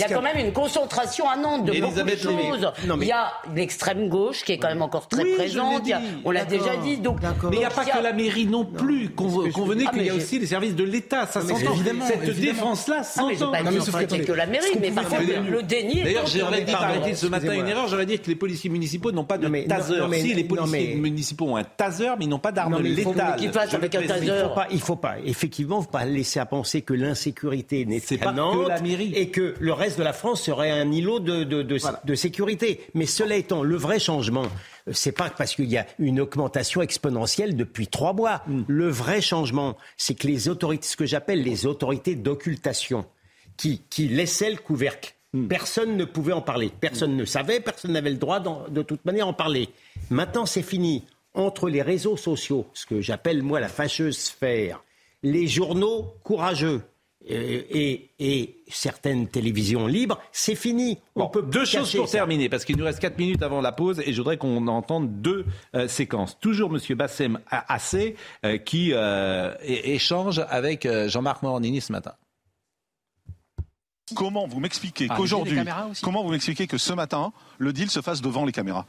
[0.03, 2.73] a, quand même, une concentration à Nantes de Elisabeth beaucoup de choses.
[3.01, 5.83] Il y a l'extrême gauche qui est quand même encore très présente.
[6.25, 6.99] On l'a déjà dit.
[6.99, 9.11] Donc, mais il n'y a pas que la mairie non plus.
[9.11, 11.27] Convenez ah, qu'il y a aussi les services de l'État.
[11.27, 11.75] Ça s'entend.
[12.07, 13.53] Cette défense-là s'entend.
[13.65, 14.79] Non, mais sauf ah, que la mairie.
[14.81, 15.05] Mais par
[15.49, 16.03] le déni.
[16.03, 17.89] D'ailleurs, j'aurais dit ce matin une erreur.
[17.89, 19.95] J'aurais dit que les policiers municipaux n'ont pas de taser.
[20.13, 23.37] Si les policiers municipaux ont un taser, mais ils n'ont pas d'arme létale.
[23.41, 25.17] Il ne faut pas.
[25.25, 28.33] Effectivement, faut pas laisser à penser que l'insécurité n'est pas
[28.83, 32.81] et que le reste de la France serait un îlot de, de, sécurité.
[32.95, 34.47] Mais cela étant, le vrai changement,
[34.89, 38.43] euh, c'est pas parce qu'il y a une augmentation exponentielle depuis trois mois.
[38.47, 38.63] Hmm.
[38.69, 43.05] Le vrai changement, c'est que les autorités, ce que j'appelle les autorités d'occultation,
[43.57, 45.15] qui, qui laissaient le couvercle.
[45.33, 45.49] Hmm.
[45.49, 46.71] Personne ne pouvait en parler.
[46.81, 47.19] Personne hmm.
[47.19, 49.69] ne savait, personne n'avait le droit de toute manière en parler.
[50.11, 51.05] Maintenant, c'est fini.
[51.37, 54.85] Entre les réseaux sociaux, ce que j'appelle moi la fâcheuse sphère,
[55.25, 56.83] les journaux courageux,
[57.31, 60.99] euh, et, certaines télévisions libres, c'est fini.
[61.15, 64.03] On peut deux choses pour terminer, parce qu'il nous reste 4 minutes avant la pause,
[64.05, 66.39] et je voudrais qu'on entende deux euh, séquences.
[66.41, 66.97] Toujours M.
[66.97, 68.93] Bassem Assé, euh, qui
[69.63, 72.15] échange avec Jean-Marc Morandini ce matin.
[74.15, 75.61] Comment vous m'expliquez qu'aujourd'hui,
[76.03, 78.87] comment vous m'expliquez que ce matin, le deal se fasse devant les caméras?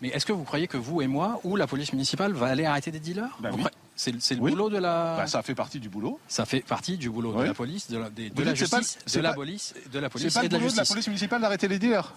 [0.00, 2.64] Mais est-ce que vous croyez que vous et moi ou la police municipale va aller
[2.64, 3.36] arrêter des dealers?
[3.40, 3.50] Ben
[3.96, 5.16] c'est le boulot de la.
[5.18, 6.18] Bah, ça fait partie du boulot.
[6.28, 9.20] Ça fait partie du boulot de la police, de la, des, de justice, pas, de
[9.20, 10.32] la police, de la police.
[10.32, 12.12] C'est pas le boulot de la police municipale d'arrêter les dealers.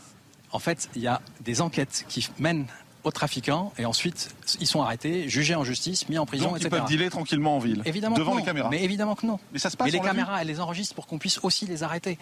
[0.52, 2.68] En fait, il y a des enquêtes qui mènent
[3.04, 6.70] aux trafiquants et ensuite ils sont arrêtés, jugés en justice, mis en prison, Donc, etc.
[6.72, 8.70] Ils peuvent dealer tranquillement en ville, évidemment devant les caméras.
[8.70, 9.40] Mais évidemment que non.
[9.54, 9.92] Mais ça se passe.
[9.92, 12.18] Les caméras, elles les enregistrent pour qu'on puisse aussi les arrêter.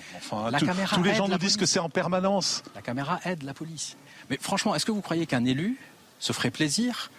[0.51, 2.63] La tout, caméra tous les gens nous disent que c'est en permanence.
[2.75, 3.97] La caméra aide la police.
[4.29, 5.77] Mais franchement, est-ce que vous croyez qu'un élu
[6.19, 7.11] se ferait plaisir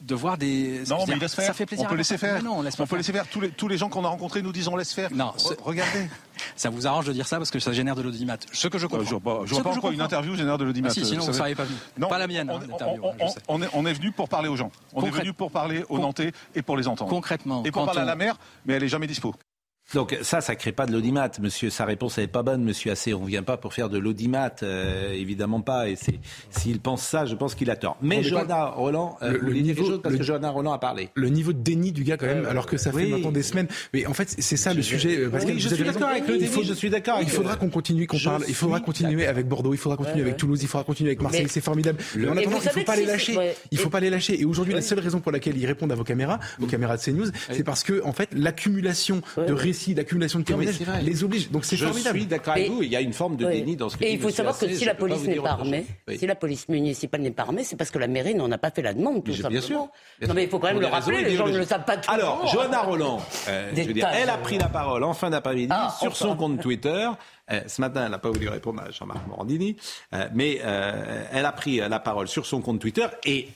[0.00, 0.82] de voir des.
[0.88, 1.86] Non, mais ça fait plaisir.
[1.86, 2.42] On peut laisser faire.
[2.42, 3.26] Non, on, laisse on peut laisser faire.
[3.28, 5.12] Tous les, tous les gens qu'on a rencontrés nous disent on laisse faire.
[5.12, 6.08] Non, regardez.
[6.56, 8.36] ça vous arrange de dire ça parce que ça génère de l'audimat.
[8.52, 9.02] Ce que je comprends.
[9.02, 10.88] Euh, je vois pas, une interview génère de l'audimat.
[10.90, 11.64] Ah, si, euh, sinon vous ne pas.
[11.98, 12.50] Non, pas la mienne.
[12.50, 14.70] Hein, hein, on, est, on est venu pour parler aux gens.
[14.94, 17.10] On est venu pour parler aux Nantais et pour les entendre.
[17.10, 17.62] Concrètement.
[17.64, 19.34] Et pour parler à la mer, mais elle est jamais dispo.
[19.94, 21.70] Donc ça, ça crée pas de l'audimat, monsieur.
[21.70, 23.14] Sa réponse n'est pas bonne, monsieur Assez.
[23.14, 25.88] On vient pas pour faire de l'audimat, euh, évidemment pas.
[25.88, 26.18] Et c'est
[26.50, 27.96] s'il pense ça, je pense qu'il a tort.
[28.02, 31.10] Mais Johanna Roland, euh, le, niveau, parce le, que Johanna Roland a parlé.
[31.14, 33.68] Le niveau de déni du gars quand même, alors que ça fait maintenant des semaines.
[33.94, 35.18] Mais en fait, c'est ça le sujet.
[35.18, 36.64] Euh, Pascal, oui, je, suis d'accord avec le déni.
[36.64, 37.18] Je suis d'accord.
[37.22, 38.42] Il faudra qu'on continue, qu'on parle.
[38.48, 39.72] Il faudra continuer avec Bordeaux.
[39.72, 40.38] Il faudra continuer ouais, avec ouais.
[40.38, 40.62] Toulouse.
[40.62, 41.46] Il faudra continuer avec Marseille.
[41.48, 41.98] C'est formidable.
[42.16, 43.38] Mais en attendant, il faut pas les lâcher.
[43.70, 44.40] Il faut pas les lâcher.
[44.40, 47.02] Et aujourd'hui, la seule raison pour laquelle ils répondent à vos caméras, aux caméras de
[47.02, 51.50] CNews, c'est parce que en fait, l'accumulation de risques d'accumulation de témoignages les oblige.
[51.50, 52.16] Donc c'est formidable.
[52.16, 52.82] Je suis d'accord avec vous.
[52.82, 54.68] Il y a une forme de déni dans ce que Et il faut savoir que
[54.68, 55.86] si la police n'est pas armée,
[56.16, 58.70] si la police municipale n'est pas armée, c'est parce que la mairie n'en a pas
[58.70, 59.50] fait la demande, tout simplement.
[59.50, 59.88] Bien sûr.
[60.26, 61.22] Non, mais il faut quand même le rappeler.
[61.22, 64.68] Les gens ne le savent pas tout Alors, Johanna Roland, euh, elle a pris la
[64.68, 67.08] parole en fin d'après-midi ah, sur son compte Twitter.
[67.50, 69.76] Euh, ce matin, elle n'a pas voulu répondre à Jean-Marc Morandini,
[70.14, 70.56] euh, mais
[71.32, 73.48] elle a pris la parole sur son compte Twitter et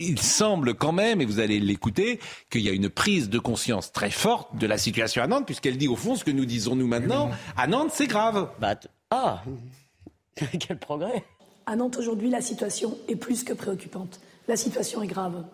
[0.00, 3.92] il semble quand même, et vous allez l'écouter, qu'il y a une prise de conscience
[3.92, 6.74] très forte de la situation à Nantes, puisqu'elle dit au fond ce que nous disons
[6.76, 7.30] nous maintenant.
[7.56, 8.48] À Nantes, c'est grave.
[8.60, 8.74] Bah,
[9.10, 9.42] ah,
[10.58, 11.24] quel progrès.
[11.66, 14.20] À Nantes, aujourd'hui, la situation est plus que préoccupante.
[14.48, 15.44] La situation est grave.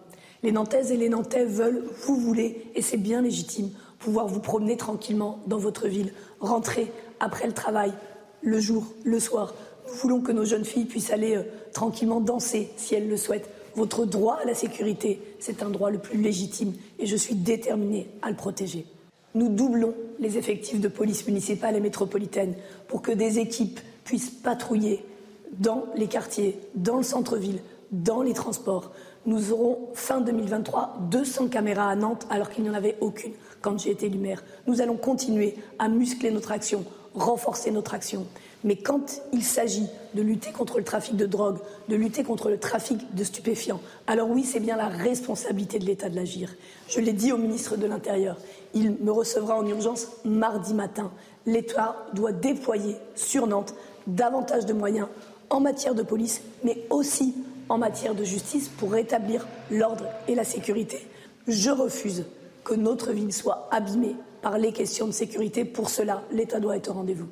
[0.42, 4.78] Les Nantaises et les Nantais veulent, vous voulez, et c'est bien légitime, pouvoir vous promener
[4.78, 7.92] tranquillement dans votre ville, rentrer après le travail,
[8.40, 9.54] le jour, le soir.
[9.86, 11.42] Nous voulons que nos jeunes filles puissent aller euh,
[11.74, 15.98] tranquillement danser si elles le souhaitent votre droit à la sécurité, c'est un droit le
[15.98, 18.86] plus légitime et je suis déterminée à le protéger.
[19.34, 22.54] Nous doublons les effectifs de police municipale et métropolitaine
[22.88, 25.04] pour que des équipes puissent patrouiller
[25.52, 27.60] dans les quartiers, dans le centre-ville,
[27.92, 28.90] dans les transports.
[29.26, 33.78] Nous aurons fin 2023 200 caméras à Nantes alors qu'il n'y en avait aucune quand
[33.78, 34.42] j'ai été élu maire.
[34.66, 38.26] Nous allons continuer à muscler notre action, renforcer notre action.
[38.62, 42.58] Mais quand il s'agit de lutter contre le trafic de drogue, de lutter contre le
[42.58, 46.54] trafic de stupéfiants, alors oui, c'est bien la responsabilité de l'État de l'agir.
[46.88, 48.36] Je l'ai dit au ministre de l'Intérieur,
[48.74, 51.10] il me recevra en urgence mardi matin.
[51.46, 53.74] L'État doit déployer sur Nantes
[54.06, 55.08] davantage de moyens
[55.48, 57.34] en matière de police, mais aussi
[57.68, 61.06] en matière de justice pour rétablir l'ordre et la sécurité.
[61.48, 62.24] Je refuse
[62.64, 65.64] que notre ville soit abîmée par les questions de sécurité.
[65.64, 67.28] Pour cela, l'État doit être au rendez-vous.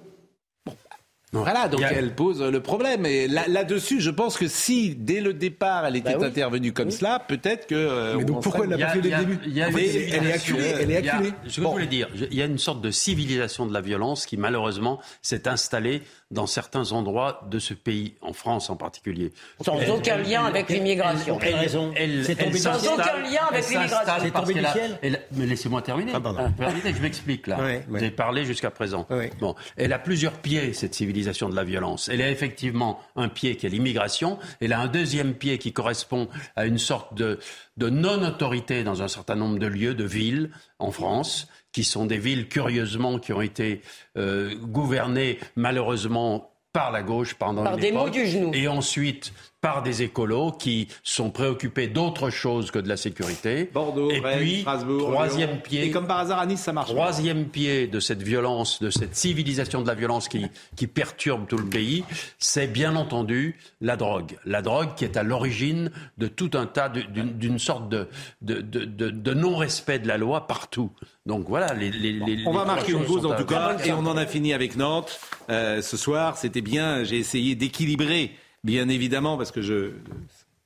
[1.32, 3.04] Voilà, donc elle pose le problème.
[3.04, 7.18] Et là- là-dessus, je pense que si, dès le départ, elle était intervenue comme cela,
[7.18, 7.74] peut-être que.
[7.74, 9.70] euh, Mais donc pourquoi serait- elle l'a pas fait dès le début Il y a
[9.70, 11.32] Mais une Elle est acculée, elle est Il y a- acculée.
[11.46, 14.24] Ce que je voulais dire, il y a une sorte de civilisation de la violence
[14.24, 19.32] qui malheureusement s'est installée dans certains endroits de ce pays, en France en particulier.
[19.64, 21.38] Sans Elle- aucun lien avec l'immigration.
[21.42, 24.12] Elle, s'installe- Sans aucun lien avec l'immigration.
[24.22, 26.12] C'est tombé du ciel elle- mais laissez-moi terminer.
[26.14, 26.46] Ah, pardon.
[26.46, 27.58] Vous permettez que je m'explique là.
[27.94, 29.06] Avez parlé jusqu'à présent.
[29.40, 32.08] Bon, elle a plusieurs pieds cette civilisation de la violence.
[32.08, 34.38] Elle a effectivement un pied qui est l'immigration.
[34.60, 37.38] Elle a un deuxième pied qui correspond à une sorte de,
[37.76, 42.18] de non-autorité dans un certain nombre de lieux, de villes en France, qui sont des
[42.18, 43.82] villes curieusement qui ont été
[44.16, 48.50] euh, gouvernées malheureusement par la gauche pendant Par une des époque, mots du genou.
[48.54, 53.68] et ensuite par des écolos qui sont préoccupés d'autre chose que de la sécurité.
[53.74, 55.60] Bordeaux, et Rennes, puis, Strasbourg, troisième Lyon.
[55.64, 55.84] pied.
[55.86, 56.90] Et comme par hasard, à Nice, ça marche.
[56.90, 61.58] Troisième pied de cette violence, de cette civilisation de la violence qui, qui perturbe tout
[61.58, 62.04] le pays,
[62.38, 64.36] c'est bien entendu la drogue.
[64.44, 68.08] La drogue qui est à l'origine de tout un tas, d'une sorte de,
[68.42, 70.90] de, de- de- non-respect de la loi partout.
[71.26, 74.06] Donc voilà, les, les, les- On va marquer une pause en tout cas et on
[74.06, 75.18] en a fini avec Nantes
[75.50, 76.36] Euh, ce soir.
[76.36, 77.04] C'était bien.
[77.04, 78.32] J'ai essayé d'équilibrer,
[78.64, 79.92] bien évidemment, parce que je.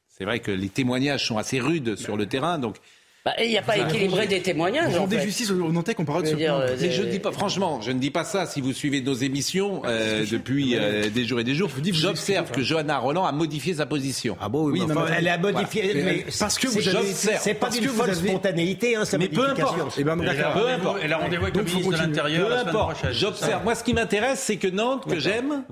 [0.09, 2.77] C'est vrai que les témoignages sont assez rudes sur le terrain, donc.
[3.25, 4.97] Bah, Il n'y a pas équilibré des témoignages.
[4.99, 5.21] en fait.
[5.23, 6.63] justice aux Nantais qu'on parle de ce dire, point.
[6.65, 9.01] euh, Mais je ne dis pas, franchement, je ne dis pas ça si vous suivez
[9.01, 11.71] nos émissions euh, depuis euh, des jours et des jours.
[11.93, 14.37] J'observe que Johanna Roland a modifié sa position.
[14.41, 17.55] Ah bon, oui, mais enfin, elle a modifié, mais parce que vous avez c'est- c'est
[17.55, 19.95] pas parce d'une que vous folle avez- spontanéité, hein, sa mais peu importe.
[19.99, 20.99] Eh ben, Peu importe.
[21.01, 23.07] elle a rendez-vous avec le ministre de l'Intérieur Peu importe.
[23.13, 23.63] J'observe.
[23.63, 25.63] Moi, ce qui m'intéresse, c'est que Nantes, que j'aime,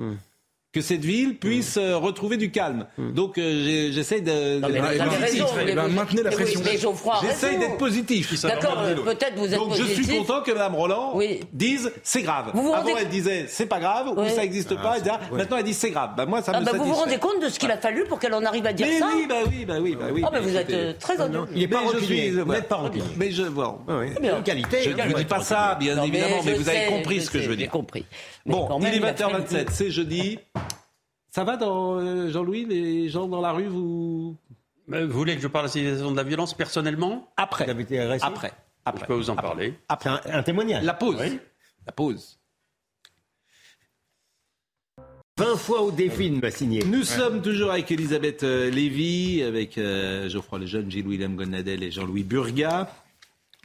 [0.72, 2.86] que cette ville puisse euh, retrouver du calme.
[2.96, 4.60] Donc, euh, j'essaie de.
[4.60, 5.44] Positif.
[5.94, 6.60] maintenez la pression.
[7.22, 8.40] J'essaie d'être positif.
[8.42, 10.18] D'accord, euh, peut-être vous êtes Donc, je suis positif.
[10.18, 11.18] content que Mme Roland
[11.52, 12.50] dise c'est grave.
[12.54, 14.98] Vous vous Avant, rendez- elle disait c'est pas grave ou ça n'existe Ah, pas.
[14.98, 15.16] etc.
[15.32, 16.10] Maintenant, elle dit c'est grave.
[16.16, 18.04] Bah, moi, ça Ah me bah, vous vous rendez compte de ce qu'il a fallu
[18.04, 20.22] pour qu'elle en arrive à dire Mais ça oui, bah oui, bah oui, bah oui.
[20.24, 21.40] Ah, bah, vous êtes euh, très honnête.
[21.54, 22.30] Il est pas rancunier.
[22.30, 23.04] Vous n'êtes pas rancunier.
[23.16, 23.78] Mais je vois.
[24.44, 24.82] Qualité.
[24.82, 25.06] Je hein.
[25.08, 27.56] ne dis pas ça, bien évidemment, mais, vous avez compris ce que je veux j'ai
[27.64, 27.70] dire.
[27.70, 28.04] compris.
[28.46, 30.38] Bon, il est il a fait 20h27, le- c'est jeudi.
[31.30, 34.36] Ça va dans euh, Jean-Louis, les gens dans la rue, vous
[34.88, 37.32] Vous voulez que je parle de la civilisation de la violence personnellement?
[37.36, 37.64] Après.
[37.64, 38.24] Vous avez été agressé?
[38.24, 38.52] Après.
[38.98, 39.74] Je peux vous en parler.
[39.88, 40.84] Après un, un témoignage.
[40.84, 41.18] La pause.
[41.86, 42.40] La pause.
[45.38, 46.84] 20 fois au défi m'a signé.
[46.84, 52.24] Nous sommes toujours avec Elisabeth euh, Lévy, avec euh, Geoffroy Lejeune, Gilles-William Gonadel et Jean-Louis
[52.24, 52.90] Burga.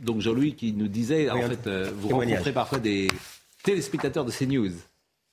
[0.01, 3.07] Donc Jean-Louis qui nous disait, en Oui, fait, euh, vous rencontrez parfois des
[3.63, 4.71] téléspectateurs de CNews.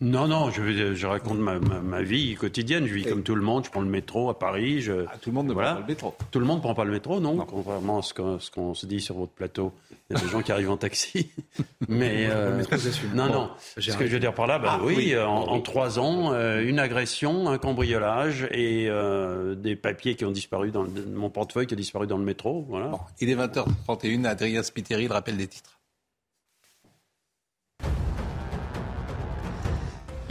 [0.05, 2.87] Non, non, je, raconte ma, ma- ma vie quotidienne.
[2.87, 3.65] Je vis comme tout le monde.
[3.65, 4.81] Je prends le métro à Paris.
[4.81, 5.75] Je, tout le monde ne voilà.
[5.75, 6.15] prend pas le métro.
[6.33, 8.75] Tout le monde ne prend pas le métro, non, contrairement à ce qu'on ce qu'on
[8.75, 9.73] se dit sur votre plateau.
[10.11, 11.31] Il y a des gens qui arrivent en taxi.
[11.89, 12.75] Mais euh, métro,
[13.15, 13.51] non, Bon, non.
[13.79, 15.15] Ce que je veux dire par là, bah, Ah, oui, oui.
[15.15, 20.25] euh, en, Ah, trois ans, euh, une agression, un cambriolage et euh, des papiers qui
[20.25, 22.67] ont disparu dans le- mon portefeuille qui a disparu dans le métro.
[22.69, 22.91] Voilà.
[23.21, 25.79] Il est 20h31, Adrien Spiteri, le rappel des titres.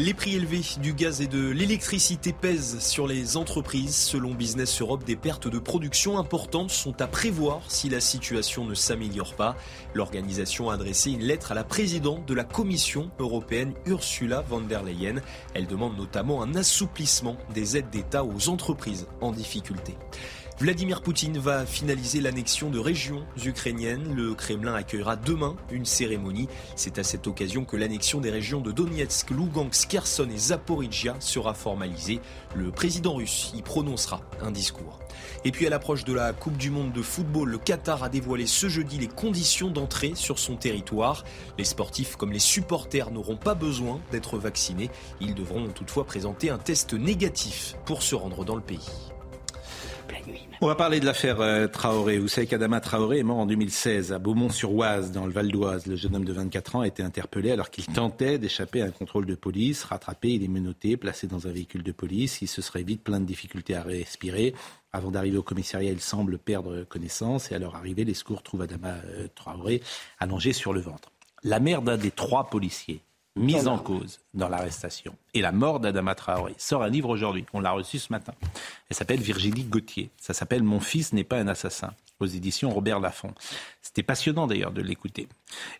[0.03, 3.95] Les prix élevés du gaz et de l'électricité pèsent sur les entreprises.
[3.95, 8.73] Selon Business Europe, des pertes de production importantes sont à prévoir si la situation ne
[8.73, 9.55] s'améliore pas.
[9.93, 14.81] L'organisation a adressé une lettre à la présidente de la Commission européenne, Ursula von der
[14.81, 15.21] Leyen.
[15.53, 19.95] Elle demande notamment un assouplissement des aides d'État aux entreprises en difficulté.
[20.61, 24.13] Vladimir Poutine va finaliser l'annexion de régions ukrainiennes.
[24.13, 26.47] Le Kremlin accueillera demain une cérémonie.
[26.75, 31.55] C'est à cette occasion que l'annexion des régions de Donetsk, Lugansk, Kherson et Zaporizhia sera
[31.55, 32.19] formalisée.
[32.53, 34.99] Le président russe y prononcera un discours.
[35.45, 38.45] Et puis à l'approche de la Coupe du Monde de football, le Qatar a dévoilé
[38.45, 41.23] ce jeudi les conditions d'entrée sur son territoire.
[41.57, 44.91] Les sportifs comme les supporters n'auront pas besoin d'être vaccinés.
[45.21, 49.10] Ils devront toutefois présenter un test négatif pour se rendre dans le pays.
[50.61, 52.19] On va parler de l'affaire euh, Traoré.
[52.19, 55.87] Vous savez qu'Adama Traoré est mort en 2016 à Beaumont-sur-Oise, dans le Val d'Oise.
[55.87, 58.91] Le jeune homme de 24 ans a été interpellé alors qu'il tentait d'échapper à un
[58.91, 59.83] contrôle de police.
[59.83, 62.41] Rattrapé, il est menotté, placé dans un véhicule de police.
[62.41, 64.53] Il se serait vite plein de difficultés à respirer.
[64.93, 67.51] Avant d'arriver au commissariat, il semble perdre connaissance.
[67.51, 69.81] Et à leur arrivée, les secours trouvent Adama euh, Traoré
[70.19, 71.11] allongé sur le ventre.
[71.43, 73.01] La mère d'un des trois policiers
[73.35, 77.45] mise en cause dans l'arrestation et la mort d'Adama Traoré sort un livre aujourd'hui.
[77.53, 78.33] On l'a reçu ce matin.
[78.89, 80.09] Elle s'appelle Virginie Gauthier.
[80.17, 83.33] Ça s'appelle Mon fils n'est pas un assassin aux éditions Robert Laffont.
[83.81, 85.27] C'était passionnant d'ailleurs de l'écouter.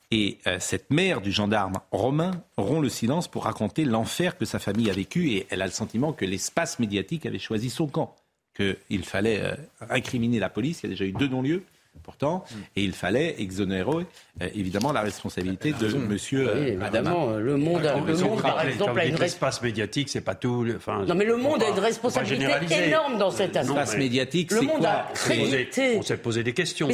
[0.10, 4.60] Et euh, cette mère du gendarme Romain rompt le silence pour raconter l'enfer que sa
[4.60, 8.16] famille a vécu et elle a le sentiment que l'espace médiatique avait choisi son camp,
[8.56, 9.56] qu'il fallait euh,
[9.90, 10.82] incriminer la police.
[10.82, 11.64] Il y a déjà eu deux non-lieux
[12.04, 12.44] pourtant,
[12.76, 14.06] et il fallait exonérer
[14.42, 16.44] euh, évidemment la responsabilité de Monsieur.
[16.54, 19.22] Oui, euh, évidemment, le monde, a- le monde par exemple, a une responsabilité.
[19.22, 20.64] L'espace médiatique, c'est pas tout.
[20.64, 23.76] le- Enfin, Non, mais le monde a une responsabilité énorme dans cette Non, affaire.
[23.76, 25.98] L'espace médiatique, Le monde a crédité.
[25.98, 26.90] On s'est posé des questions.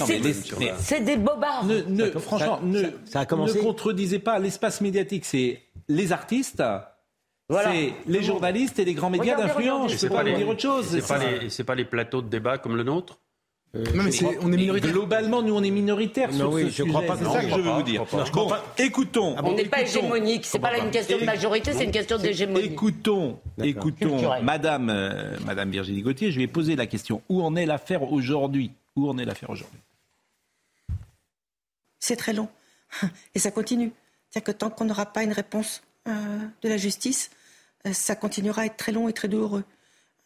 [0.79, 1.65] C'est- des bobards.
[1.65, 3.57] Ne, ne- franchement, ne, ça a commencé.
[3.59, 5.25] ne contredisez pas l'espace médiatique.
[5.25, 6.61] C'est les artistes,
[7.49, 7.71] Voilà.
[7.71, 9.91] c'est les journalistes et les grands médias d'influence.
[9.93, 10.87] Je C'est peux pas vous dire autre chose.
[10.89, 13.19] C'est pas pas les plateaux de débat comme le nôtre.
[13.93, 14.11] Non, mais
[14.41, 14.91] on est minoritaire.
[14.91, 16.89] Globalement, nous, on est minoritaire Non, sur oui, ce je sujet.
[16.89, 18.05] crois pas que C'est ça que je veux pas, vous dire.
[18.05, 18.25] pas.
[18.33, 19.35] Bon, écoutons.
[19.43, 20.45] On n'est pas hégémonique.
[20.45, 22.65] C'est pas là une question de majorité, c'est une question d'hégémonie.
[22.65, 24.41] Écoutons, écoutons.
[24.43, 26.31] Madame, euh, Madame Virginie Gauthier.
[26.31, 28.71] Je lui ai posé la question où en est l'affaire aujourd'hui?
[28.95, 29.79] Où en est l'affaire aujourd'hui?
[31.99, 32.47] C'est très long.
[33.35, 33.91] Et ça continue.
[34.29, 36.11] C'est-à-dire que tant qu'on n'aura pas une réponse euh,
[36.61, 37.29] de la justice,
[37.85, 39.63] euh, ça continuera à être très long et très douloureux.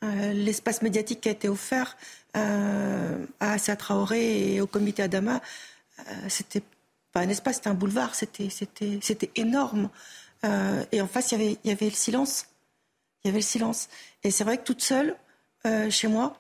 [0.03, 1.95] Euh, L'espace médiatique qui a été offert
[2.37, 5.41] euh, à Assa Traoré et au comité Adama,
[5.99, 6.63] euh, c'était
[7.11, 9.89] pas un espace, c'était un boulevard, c'était, c'était, c'était énorme.
[10.45, 12.47] Euh, et en face, il y avait, il y avait le silence.
[13.23, 13.89] Il y avait le silence.
[14.23, 15.15] Et c'est vrai que toute seule,
[15.91, 16.37] chez moi,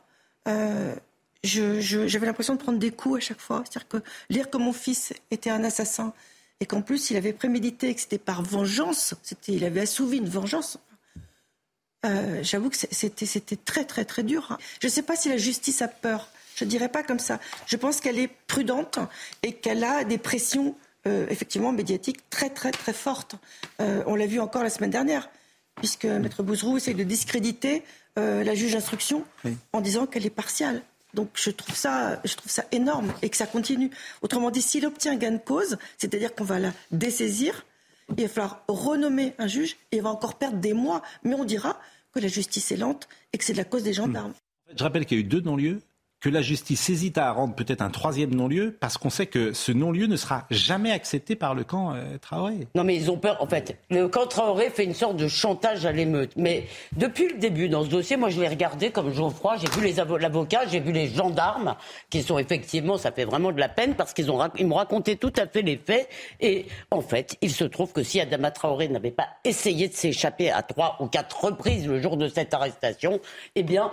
[1.43, 3.63] j'avais l'impression de prendre des coups à chaque fois.
[3.63, 3.97] C'est-à-dire que
[4.29, 6.13] lire que mon fils était un assassin
[6.59, 10.29] et qu'en plus il avait prémédité, que c'était par vengeance, c'était, il avait assouvi une
[10.29, 10.79] vengeance.
[12.05, 14.47] Euh, j'avoue que c'était, c'était très très très dur.
[14.51, 14.57] hein.
[14.81, 16.29] Je ne sais pas si la justice a peur.
[16.55, 17.39] Je ne dirais pas comme ça.
[17.65, 18.99] Je pense qu'elle est prudente
[19.43, 20.75] et qu'elle a des pressions
[21.07, 23.35] euh, effectivement médiatiques très très très fortes.
[23.79, 25.29] Euh, on l'a vu encore la semaine dernière,
[25.77, 27.83] puisque Maître Bouzrou essaye de discréditer
[28.17, 29.23] la juge d'instruction
[29.71, 30.81] en disant qu'elle est partiale.
[31.13, 33.89] Donc je trouve ça, je trouve ça énorme et que ça continue.
[34.21, 37.65] Autrement dit, s'il obtient gain de cause, c'est-à-dire qu'on va la dessaisir,
[38.09, 41.01] il va falloir renommer un juge et il va encore perdre des mois.
[41.23, 41.79] Mais on dira
[42.11, 44.33] que la justice est lente et que c'est de la cause des gendarmes.
[44.75, 45.81] Je rappelle qu'il y a eu deux non-lieux,
[46.21, 49.71] que la justice hésite à rendre peut-être un troisième non-lieu, parce qu'on sait que ce
[49.71, 52.67] non-lieu ne sera jamais accepté par le camp euh, Traoré.
[52.75, 53.41] Non, mais ils ont peur.
[53.41, 56.31] En fait, le camp Traoré fait une sorte de chantage à l'émeute.
[56.37, 59.57] Mais depuis le début, dans ce dossier, moi, je l'ai regardé comme Geoffroy.
[59.57, 61.75] J'ai vu les avo- l'avocat, j'ai vu les gendarmes,
[62.11, 65.15] qui sont effectivement, ça fait vraiment de la peine parce qu'ils ont, ils m'ont raconté
[65.17, 66.07] tout à fait les faits.
[66.39, 70.51] Et en fait, il se trouve que si Adama Traoré n'avait pas essayé de s'échapper
[70.51, 73.19] à trois ou quatre reprises le jour de cette arrestation,
[73.55, 73.89] eh bien,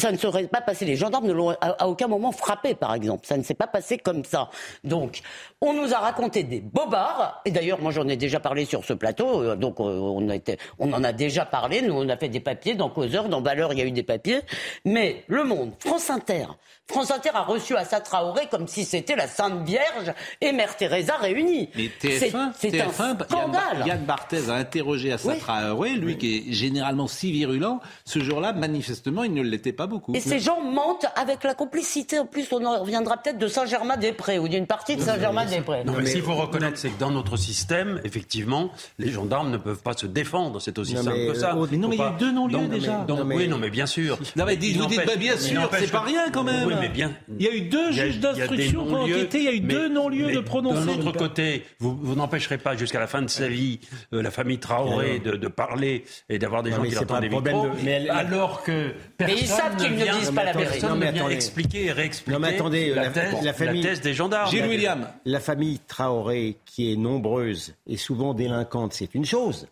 [0.00, 0.84] ça ne serait pas passé.
[0.84, 3.26] Les gendarmes ne l'ont à, à aucun moment frappé, par exemple.
[3.26, 4.50] Ça ne s'est pas passé comme ça.
[4.82, 5.20] Donc,
[5.60, 7.40] on nous a raconté des bobards.
[7.44, 9.42] Et d'ailleurs, moi, j'en ai déjà parlé sur ce plateau.
[9.42, 11.82] euh, Donc, euh, on, en a déjà parlé.
[11.82, 14.02] Nous, on a fait des papiers dans Causeur, dans Valeur, il y a eu des
[14.02, 14.40] papiers.
[14.84, 16.46] Mais Le Monde, France Inter,
[16.90, 21.16] France Inter a reçu Assa Traoré comme si c'était la Sainte Vierge et Mère Teresa
[21.16, 21.70] réunies.
[21.76, 23.86] Mais C'est- TF1, c'est un TF1 Yann, scandale.
[23.86, 25.38] Yann Barthès a interrogé Assa Oui.
[25.38, 27.80] Traoré, lui qui est généralement si virulent.
[28.04, 30.14] Ce jour-là, manifestement, il ne l'était pas beaucoup.
[30.14, 32.18] Et ces gens mentent avec la complicité.
[32.18, 35.84] En plus, on en reviendra peut-être de Saint-Germain-des-Prés ou d'une partie de Saint-Germain-des-Prés.
[35.84, 39.82] Non, mais, s'il faut reconnaître, c'est que dans notre système, effectivement, les gendarmes ne peuvent
[39.82, 40.60] pas se défendre.
[40.60, 41.54] C'est aussi Non, simple mais, que ça.
[41.56, 42.98] euh, mais non, mais il y a eu deux non-lieux déjà.
[43.06, 44.18] donc, Non, mais- Oui, non, mais bien sûr.
[44.36, 46.66] Non, mais Il vous dites, bah, bien sûr, c'est pas rien quand même.
[46.66, 47.12] Oui, mais bien.
[47.38, 49.60] Il y a eu deux juges d'instruction qui ont non-lieux, enquêté, il y a eu
[49.60, 50.86] deux non-lieux de prononcer.
[50.86, 53.80] D'un autre côté, vous, vous n'empêcherez pas jusqu'à la fin de sa vie
[54.12, 57.28] euh, la famille Traoré de, de parler et d'avoir des Non, gens qui l'entendent des
[57.28, 60.52] micros, de- mais elle- alors que personne ils savent qu'ils ne vient- disent pas la
[60.52, 60.70] vérité.
[60.72, 61.34] Personne Non, mais ne vient attendez.
[61.36, 64.50] expliquer et réexpliquer Non, mais attendez, la, thèse, la famille- thèse des gendarmes.
[64.50, 65.08] Gilles William.
[65.24, 69.66] La famille Traoré, qui est nombreuse et souvent délinquante, c'est une chose.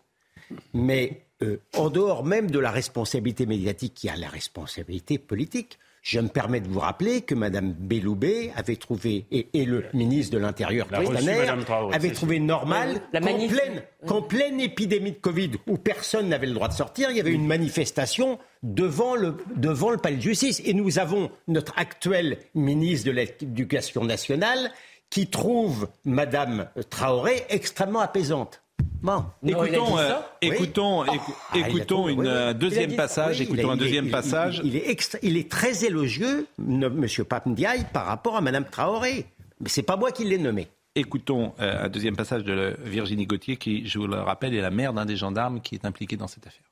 [0.75, 5.79] Mais euh, en dehors même de la responsabilité médiatique, il y a la responsabilité politique.
[6.03, 10.35] Je me permets de vous rappeler que Mme Belloubet avait trouvé, et, et le ministre
[10.35, 11.47] de l'Intérieur, Castaner,
[11.93, 16.73] avait trouvé normal pleine, qu'en pleine épidémie de Covid, où personne n'avait le droit de
[16.73, 20.61] sortir, il y avait une manifestation devant le, devant le palais de justice.
[20.65, 24.73] Et nous avons notre actuel ministre de l'Éducation nationale
[25.09, 28.63] qui trouve Mme Traoré extrêmement apaisante.
[29.03, 33.41] Bon, écoutons, euh, écoutons, ah, écoutons une euh, deuxième passage.
[33.41, 34.61] écoutons un deuxième passage.
[34.65, 39.27] Il, est il est très élogieux, Monsieur Papendiaï, par rapport à Madame Traoré.
[39.61, 40.69] Mais c'est pas moi qui l'ai nommé.
[40.95, 44.93] Écoutons un deuxième passage de Virginie Gauthier, qui, je vous le rappelle, est la mère
[44.93, 46.63] d'un des gendarmes qui est impliqué dans cette affaire.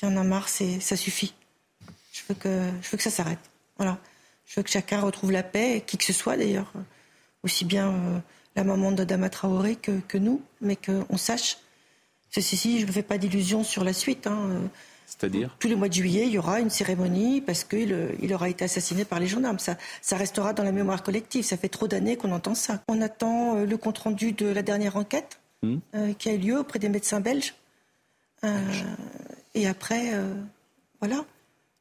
[0.00, 1.34] J'en ai marre, ça suffit.
[2.12, 3.50] Je veux que, je veux que ça s'arrête.
[3.76, 3.98] Voilà.
[4.46, 6.72] Je veux que chacun retrouve la paix, qui que ce soit d'ailleurs,
[7.44, 8.22] aussi bien
[8.56, 11.58] la maman de Dama Traoré que, que nous, mais qu'on sache.
[12.30, 14.26] Ceci ci, je ne me fais pas d'illusions sur la suite.
[14.26, 14.70] Hein.
[15.06, 15.54] C'est-à-dire?
[15.58, 18.64] Tous les mois de juillet, il y aura une cérémonie parce qu'il il aura été
[18.64, 19.58] assassiné par les gendarmes.
[19.58, 21.44] Ça, ça restera dans la mémoire collective.
[21.44, 22.82] Ça fait trop d'années qu'on entend ça.
[22.88, 25.76] On attend euh, le compte-rendu de la dernière enquête hmm.
[25.94, 27.54] euh, qui a eu lieu auprès des médecins belges.
[28.44, 28.58] Euh,
[29.54, 30.12] et après,
[31.00, 31.24] voilà.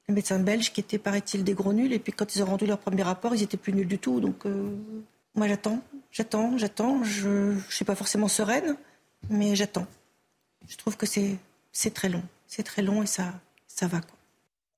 [0.09, 1.93] Les médecins belges qui étaient, paraît-il, des gros nuls.
[1.93, 4.19] Et puis quand ils ont rendu leur premier rapport, ils étaient plus nuls du tout.
[4.19, 4.43] Donc
[5.35, 5.81] moi, j'attends.
[6.11, 7.03] J'attends, j'attends.
[7.03, 8.75] Je ne suis pas forcément sereine,
[9.29, 9.87] mais j'attends.
[10.67, 11.39] Je trouve que c'est
[11.93, 12.23] très long.
[12.47, 13.33] C'est très long et ça,
[13.67, 14.01] ça va.
[14.01, 14.17] Quoi.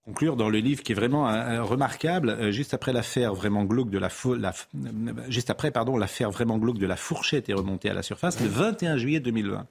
[0.06, 3.90] Conclure dans le livre qui est vraiment euh, remarquable, euh, juste après l'affaire vraiment glauque
[3.90, 4.54] de la, la
[5.30, 8.48] juste après pardon l'affaire vraiment glauque de la fourchette est remontée à la surface le
[8.48, 9.68] 21 juillet 2020.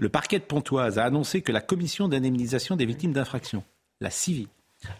[0.00, 3.62] Le parquet de Pontoise a annoncé que la commission d'indemnisation des victimes d'infractions,
[4.00, 4.48] la CIVI,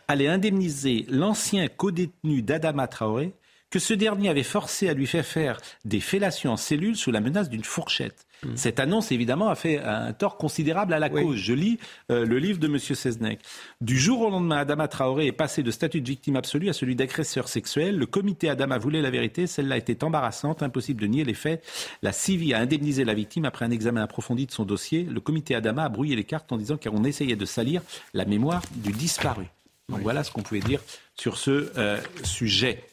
[0.06, 3.32] allait indemniser l'ancien codétenu d'Adama Traoré
[3.70, 7.20] que ce dernier avait forcé à lui faire faire des fellations en cellule sous la
[7.20, 8.26] menace d'une fourchette.
[8.42, 8.48] Mmh.
[8.56, 11.36] Cette annonce, évidemment, a fait un tort considérable à la cause.
[11.36, 11.78] Je lis
[12.10, 12.78] euh, le livre de M.
[12.78, 13.40] Seznec.
[13.80, 16.94] Du jour au lendemain, Adama Traoré est passé de statut de victime absolue à celui
[16.94, 17.96] d'agresseur sexuel.
[17.96, 19.46] Le comité Adama voulait la vérité.
[19.46, 21.64] Celle-là était embarrassante, impossible de nier les faits.
[22.02, 25.02] La CIVI a indemnisé la victime après un examen approfondi de son dossier.
[25.02, 28.62] Le comité Adama a brouillé les cartes en disant qu'on essayait de salir la mémoire
[28.74, 29.46] du disparu.
[29.88, 30.80] voilà ce qu'on pouvait dire
[31.14, 32.84] sur ce euh, sujet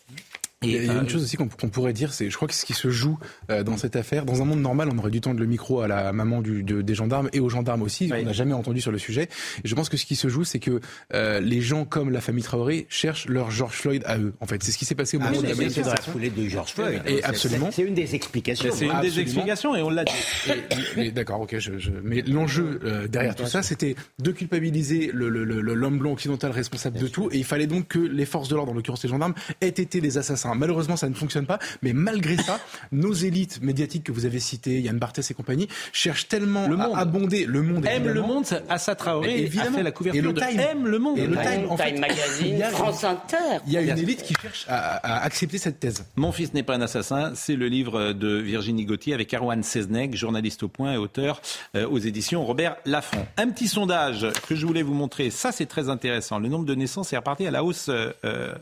[0.64, 2.74] il y a une chose aussi qu'on pourrait dire, c'est, je crois que ce qui
[2.74, 3.18] se joue
[3.50, 5.88] euh, dans cette affaire, dans un monde normal, on aurait dû tendre le micro à
[5.88, 8.12] la maman du, des gendarmes et aux gendarmes aussi.
[8.14, 9.30] On n'a jamais entendu sur le sujet.
[9.64, 10.80] Et je pense que ce qui se joue, c'est que
[11.14, 14.34] euh, les gens comme la famille Traoré cherchent leur George Floyd à eux.
[14.40, 15.84] En fait, c'est ce qui s'est passé au ah, moment de la manifestation.
[15.84, 17.02] dans la foulée de George Floyd.
[17.06, 17.70] Et absolument.
[17.72, 18.70] C'est une des explications.
[18.74, 21.12] C'est une des explications et on l'a dit.
[21.12, 21.58] D'accord, ok.
[21.60, 21.92] Je, je...
[22.04, 27.00] Mais l'enjeu euh, derrière tout ça, c'était de culpabiliser l'homme le, le, blanc occidental responsable
[27.00, 27.30] de tout.
[27.32, 30.02] Et il fallait donc que les forces de l'ordre, en l'occurrence les gendarmes, aient été
[30.02, 30.53] des assassins.
[30.56, 31.60] Malheureusement, ça ne fonctionne pas.
[31.82, 32.60] Mais malgré ça,
[32.92, 36.96] nos élites médiatiques que vous avez citées, Yann Barthès et compagnie, cherchent tellement le monde.
[36.96, 37.86] à abonder le monde.
[37.86, 39.70] Aime le monde, Assa Traoré évidemment.
[39.70, 41.18] a fait la couverture et le Time, Aime le monde.
[41.18, 43.38] Et le Time, en fait, Magazine, France Inter.
[43.68, 46.06] Il y a une élite qui cherche à, accepter cette thèse.
[46.16, 50.16] Mon fils n'est pas un assassin, c'est le livre de Virginie Gauthier avec Arwan Seznec,
[50.16, 51.42] journaliste au point et auteur
[51.76, 53.26] euh, aux éditions Robert Laffont.
[53.38, 56.40] Un petit sondage que je voulais vous montrer, ça c'est très intéressant.
[56.40, 58.54] Le nombre de naissances est reparti à la hausse euh, euh,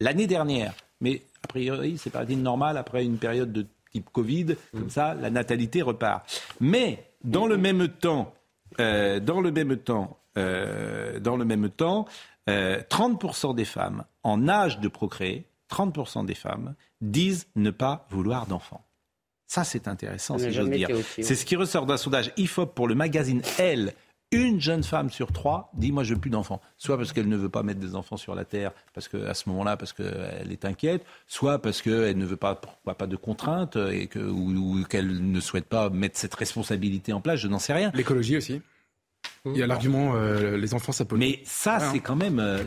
[0.00, 0.72] l'année dernière.
[1.00, 4.56] Mais a priori, c'est pas normal après une période de type Covid.
[4.72, 4.90] Comme mm.
[4.90, 6.24] ça, la natalité repart.
[6.60, 8.34] Mais dans le même temps,
[8.78, 12.06] euh, dans le même temps, euh, dans le même temps,
[12.46, 18.46] 30% euh, des femmes en âge de procréer, 30% des femmes disent ne pas vouloir
[18.46, 18.84] d'enfants.
[19.46, 20.88] Ça, c'est intéressant, si j'ose dire.
[21.16, 23.94] C'est ce qui ressort d'un sondage IFOP pour le magazine Elle
[24.32, 26.60] une jeune femme sur trois dit moi je veux plus d'enfants.
[26.78, 29.34] Soit parce qu'elle ne veut pas mettre des enfants sur la terre, parce que à
[29.34, 33.16] ce moment-là, parce qu'elle est inquiète, soit parce qu'elle ne veut pas, pourquoi pas de
[33.16, 37.40] contraintes et que, ou qu'elle ne souhaite pas mettre cette responsabilité en place.
[37.40, 37.90] Je n'en sais rien.
[37.94, 38.62] L'écologie aussi.
[39.46, 41.16] Il y a l'argument euh, les enfants ça peut.
[41.16, 42.58] Mais ça c'est quand même euh,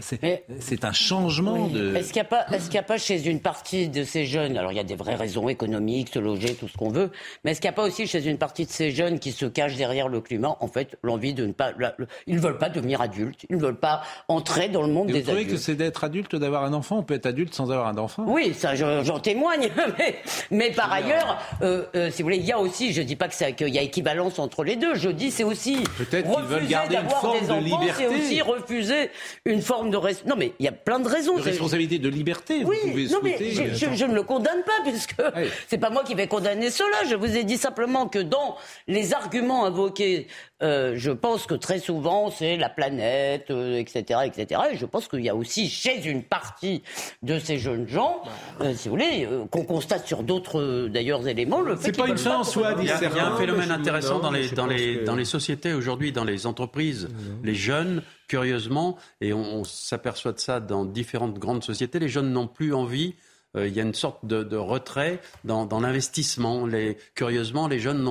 [0.59, 1.95] c'est un changement de.
[1.95, 4.57] Est-ce qu'il n'y a pas est-ce qu'il a pas chez une partie de ces jeunes
[4.57, 7.11] alors il y a des vraies raisons économiques se loger tout ce qu'on veut
[7.43, 9.45] mais est-ce qu'il n'y a pas aussi chez une partie de ces jeunes qui se
[9.45, 11.73] cachent derrière le climat en fait l'envie de ne pas
[12.25, 15.17] ils ne veulent pas devenir adultes ils ne veulent pas entrer dans le monde des
[15.17, 15.27] adultes.
[15.27, 17.85] Vous trouvez que c'est d'être adulte d'avoir un enfant on peut être adulte sans avoir
[17.85, 18.25] un enfant?
[18.27, 20.15] Oui ça j'en témoigne mais,
[20.49, 23.51] mais par ailleurs euh, si vous voulez il y a aussi je dis pas que
[23.51, 26.31] qu'il y a équivalence entre les deux je dis c'est aussi peut-être
[26.67, 27.93] garder une forme des de liberté.
[27.97, 29.09] C'est aussi refuser
[29.45, 29.97] une forme de
[30.27, 31.37] non mais il y a plein de raisons.
[31.37, 32.63] De responsabilité de liberté.
[32.65, 35.15] Oui, vous pouvez non mais je, ne le condamne pas puisque
[35.67, 37.09] c'est pas moi qui vais condamner cela.
[37.09, 40.27] Je vous ai dit simplement que dans les arguments invoqués,
[40.63, 44.61] euh, je pense que très souvent c'est la planète, etc., euh, etc.
[44.71, 46.83] Et je pense qu'il y a aussi chez une partie
[47.21, 48.23] de ces jeunes gens,
[48.61, 51.87] euh, si vous voulez, qu'on constate sur d'autres d'ailleurs éléments, le fait.
[51.87, 52.75] C'est pas une fin en soi.
[52.79, 56.23] Il y, a un phénomène intéressant dans les dans les dans les sociétés aujourd'hui, dans
[56.23, 57.09] les entreprises
[57.43, 62.47] les jeunes, curieusement, et on, s'aperçoit de ça dans différentes grandes sociétés, les jeunes n'ont
[62.47, 63.15] plus envie
[63.55, 66.67] euh, il y a une sorte de, retrait dans, l'investissement.
[67.15, 68.01] curieusement, les jeunes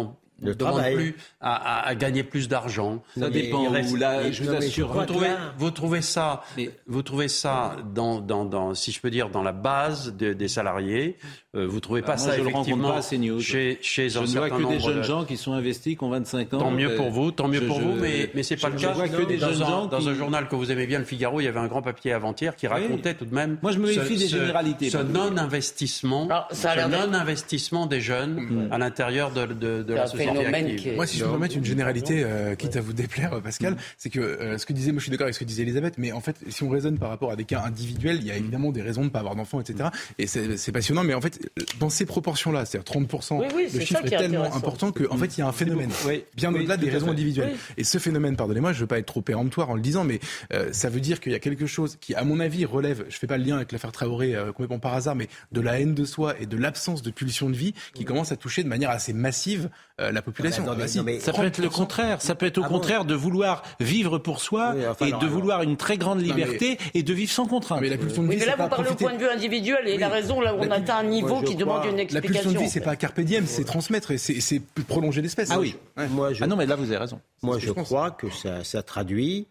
[0.43, 3.03] ne demande plus à, à, gagner plus d'argent.
[3.19, 3.67] Ça dépend.
[3.67, 4.93] Où, là, je vous assure.
[4.93, 6.43] Vous trouvez, vous trouvez ça,
[6.87, 10.49] vous trouvez ça dans, dans, dans, si je peux dire, dans la base de, des
[10.49, 11.17] salariés.
[11.55, 13.39] Euh, vous trouvez pas bah, ça je effectivement le pas assez news.
[13.39, 15.03] chez, chez je un ne vois que des jeunes de...
[15.03, 16.59] gens qui sont investis, qui ont 25 ans.
[16.59, 18.75] Tant mieux pour vous, tant mieux je, pour je, vous, mais, mais c'est pas je,
[18.75, 18.93] le cas.
[18.93, 20.09] Je vois que des dans jeunes un, gens dans qui...
[20.09, 22.57] un journal que vous aimez bien, le Figaro, il y avait un grand papier avant-hier
[22.57, 23.17] qui racontait oui.
[23.19, 23.59] tout de même.
[23.61, 24.89] Moi, je me méfie ce, des généralités.
[24.89, 28.73] Ce non-investissement, ce non-investissement des jeunes mmh.
[28.73, 29.95] à l'intérieur de, de, de
[30.35, 30.97] la société active.
[30.97, 34.59] Moi, si je peux une généralité, euh, quitte à vous déplaire, Pascal, c'est que euh,
[34.59, 36.37] ce que disait, moi, je suis d'accord avec ce que disait Elisabeth, mais en fait,
[36.49, 39.03] si on raisonne par rapport à des cas individuels, il y a évidemment des raisons
[39.03, 39.91] de ne pas avoir d'enfants, etc.
[40.19, 41.41] Et c'est passionnant, mais en fait,
[41.79, 45.37] dans ces proportions-là, c'est-à-dire 30%, oui, oui, le chiffre est, est tellement important qu'en fait,
[45.37, 47.13] il y a un phénomène, oui, bien oui, au-delà des raisons fait.
[47.13, 47.57] individuelles.
[47.77, 50.21] Et ce phénomène, pardonnez-moi, je ne veux pas être trop péremptoire en le disant, mais
[50.53, 53.19] euh, ça veut dire qu'il y a quelque chose qui, à mon avis, relève, je
[53.19, 55.95] fais pas le lien avec l'affaire Traoré euh, complètement par hasard, mais de la haine
[55.95, 58.91] de soi et de l'absence de pulsion de vie qui commence à toucher de manière
[58.91, 59.71] assez massive
[60.01, 60.65] euh, la population.
[60.67, 62.23] Ah bah non, mais, ça peut être le contraire.
[62.23, 65.13] Ça peut être au ah contraire bon de vouloir vivre pour soi oui, enfin, et
[65.13, 65.71] de vouloir alors.
[65.71, 67.01] une très grande liberté non, mais...
[67.01, 67.81] et de vivre sans contrainte.
[67.81, 69.05] Mais, la pulsion de vie, oui, mais là, vous parlez profiter...
[69.05, 69.99] au point de vue individuel et oui.
[69.99, 72.35] la raison, là, on atteint un niveau qui demande une explication.
[72.35, 75.51] La pulsion de vie, c'est pas carpe diem, c'est transmettre et c'est prolonger l'espèce.
[75.51, 75.77] Ah oui.
[75.97, 76.09] Ouais.
[76.09, 76.45] Moi, je...
[76.45, 77.21] Ah non, mais là, vous avez raison.
[77.43, 79.49] Moi, je, crois que ça, ça, traduit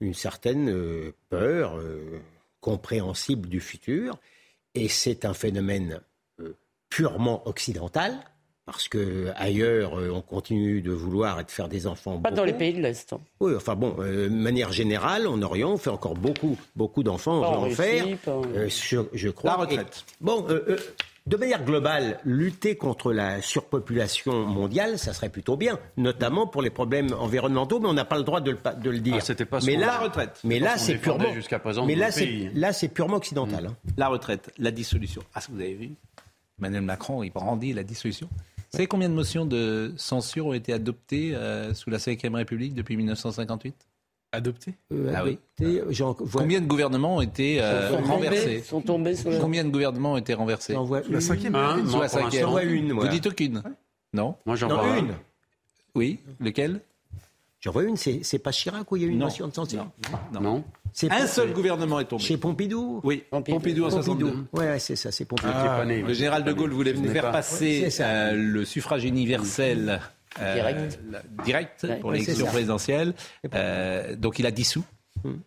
[0.00, 2.20] une certaine euh, peur euh,
[2.60, 4.18] compréhensible du futur.
[4.74, 6.00] Et c'est un phénomène
[6.40, 6.54] euh,
[6.88, 8.18] purement occidental,
[8.66, 12.18] parce que ailleurs, on continue de vouloir et de faire des enfants.
[12.18, 12.36] Pas beaucoup.
[12.36, 13.12] dans les pays de l'Est.
[13.12, 13.20] Hein.
[13.40, 17.66] Oui, enfin bon, de manière générale, en Orient, on fait encore beaucoup, beaucoup d'enfants, on
[17.66, 18.06] veut en faire.
[18.68, 19.50] je, je, crois.
[19.52, 20.04] La retraite.
[20.08, 20.44] Et, bon,
[21.26, 26.70] de manière globale, lutter contre la surpopulation mondiale, ça serait plutôt bien, notamment pour les
[26.70, 29.16] problèmes environnementaux, mais on n'a pas le droit de le, de le dire.
[29.18, 30.40] Ah, C'était pas mais la là, retraite.
[30.44, 31.24] Mais là, c'est purement.
[31.62, 33.64] Présent mais là, c'est là, c'est purement occidental.
[33.64, 33.66] Mmh.
[33.66, 33.92] Hein.
[33.96, 35.22] La retraite, la dissolution.
[35.34, 35.90] Ah, vous avez vu?
[36.60, 38.28] Emmanuel Macron, il brandit la dissolution.
[38.76, 42.74] Vous savez combien de motions de censure ont été adoptées euh, sous la Ve République
[42.74, 43.74] depuis 1958
[44.32, 44.74] Adoptées?
[44.92, 45.38] Euh, Ah oui.
[46.20, 46.42] Vois...
[46.42, 48.60] Combien de gouvernements ont été euh, sont renversés?
[48.60, 49.38] sont tombés la...
[49.38, 50.76] Combien de gouvernements ont été renversés?
[51.08, 51.54] La cinquième.
[51.54, 52.42] Un, sous la cinquième.
[52.42, 52.92] J'en vois une.
[52.92, 53.06] Moi.
[53.06, 53.62] Vous dites aucune?
[54.12, 54.34] Non?
[54.44, 55.14] Moi, j'en non, vois une.
[55.94, 56.20] Oui.
[56.38, 56.82] Lequel?
[57.60, 57.96] J'en vois une.
[57.96, 59.26] C'est pas Chirac où il y a eu une non.
[59.26, 59.88] motion de censure
[60.32, 60.40] Non.
[60.40, 60.64] non.
[61.10, 62.22] Un seul gouvernement est tombé.
[62.22, 64.26] Chez Pompidou Oui, Pompidou, Pompidou en 62.
[64.26, 65.50] Oui, ouais, c'est ça, c'est Pompidou.
[65.52, 70.00] Ah, le général de Gaulle voulait faire passer euh, le suffrage universel
[70.40, 71.00] euh, direct,
[71.44, 73.14] direct ouais, pour ouais, l'élection présidentielle.
[73.54, 74.84] Euh, donc il a dissous.
[75.24, 75.40] Hum.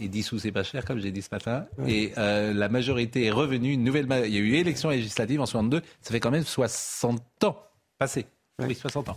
[0.00, 1.66] Et dissous, c'est pas cher, comme j'ai dit ce matin.
[1.78, 1.92] Ouais.
[1.92, 3.72] Et euh, la majorité est revenue.
[3.72, 4.06] Une nouvelle.
[4.06, 4.26] Ma...
[4.26, 5.82] Il y a eu élection législative en 62.
[6.02, 7.56] Ça fait quand même 60 ans
[7.98, 8.26] passé.
[8.58, 8.66] Ouais.
[8.68, 9.16] Oui, 60 ans.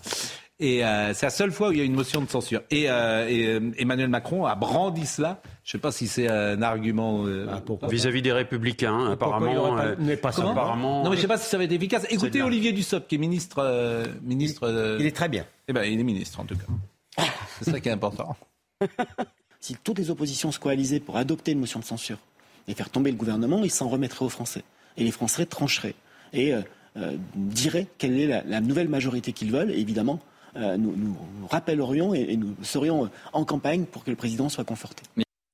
[0.59, 2.61] Et euh, c'est la seule fois où il y a une motion de censure.
[2.71, 5.39] Et, euh, et euh, Emmanuel Macron a brandi cela.
[5.63, 9.75] Je ne sais pas si c'est un argument ah, vis-à-vis -vis des Républicains, apparemment.
[9.75, 11.03] Pas, pas apparemment.
[11.03, 12.07] Non, mais je ne sais pas si ça va être efficace.
[12.09, 13.59] Écoutez Olivier Dussopt, qui est ministre.
[13.59, 15.45] euh, ministre il, il, est très bien.
[15.67, 17.23] Eh ben, il est ministre en tout cas.
[17.61, 18.35] c'est ça qui est important.
[19.59, 22.17] si toutes les oppositions se coalisaient pour adopter une motion de censure
[22.67, 24.63] et faire tomber le gouvernement, ils s'en remettraient aux Français.
[24.97, 25.95] Et les Français trancheraient
[26.33, 26.61] et euh,
[26.97, 29.69] euh, diraient quelle est la, la nouvelle majorité qu'ils veulent.
[29.69, 30.19] Et évidemment,
[30.77, 31.15] nous, nous,
[31.49, 35.03] rappellerions et, et, nous serions en campagne pour que le président soit conforté.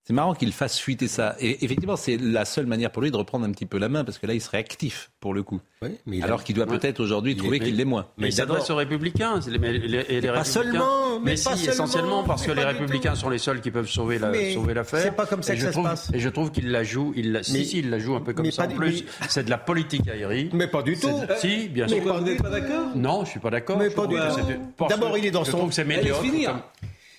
[0.03, 0.07] Mais...
[0.07, 1.35] C'est marrant qu'il fasse fuiter ça.
[1.39, 4.03] Et effectivement, c'est la seule manière pour lui de reprendre un petit peu la main,
[4.03, 5.61] parce que là, il serait actif, pour le coup.
[5.81, 6.43] Oui, mais Alors a...
[6.43, 8.07] qu'il doit peut-être aujourd'hui trouver qu'il l'est moins.
[8.17, 9.39] Mais, mais il s'adresse aux républicains.
[9.47, 13.15] Les, les, les, les pas seulement, mais, mais si, seulement, essentiellement parce que les républicains
[13.15, 15.01] sont les seuls qui peuvent sauver la, sauver l'affaire.
[15.03, 16.11] C'est pas comme ça que ça trouve, se passe.
[16.13, 18.21] Et je trouve qu'il la joue, il la, mais, si, si, il la joue un
[18.21, 18.65] peu comme ça.
[18.65, 20.49] En plus, c'est de la politique aérienne.
[20.53, 21.09] Mais pas du tout.
[21.37, 22.01] Si, bien sûr.
[22.01, 23.77] Vous n'êtes pas d'accord Non, je suis pas d'accord.
[23.77, 24.85] Mais pas du tout.
[24.87, 25.71] D'abord, il est dans son.
[25.71, 26.21] C'est médiocre.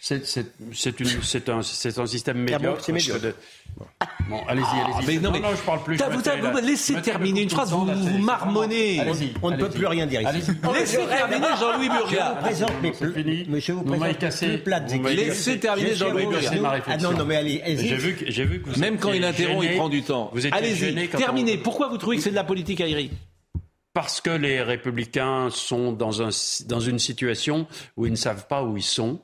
[0.04, 2.84] C'est un, un système médiocre.
[2.84, 3.22] C'est médiocre.
[3.22, 3.34] De...
[4.28, 4.94] Bon, allez-y, allez-y.
[4.94, 5.96] Ah, mais non, mais non, je parle plus.
[5.96, 9.00] Vous, vous, laissez terminer une phrase, vous vous marmonnez.
[9.00, 10.52] Allez-y, on ne peut plus rien dire ici.
[10.74, 12.38] Laissez terminer Jean-Louis Burga.
[12.42, 12.92] présente mes
[13.48, 16.50] mais je vous présente plus plates Laissez terminer Jean-Louis Burga.
[16.86, 19.24] Ah non, non, mais allez, J'ai vu que, j'ai vu que vous Même quand il
[19.24, 20.30] interrompt, il prend du temps.
[20.52, 21.56] Allez-y, terminez.
[21.56, 23.10] Pourquoi vous trouvez que c'est de la politique aérienne
[23.94, 26.30] parce que les républicains sont dans, un,
[26.66, 29.20] dans une situation où ils ne savent pas où ils sont.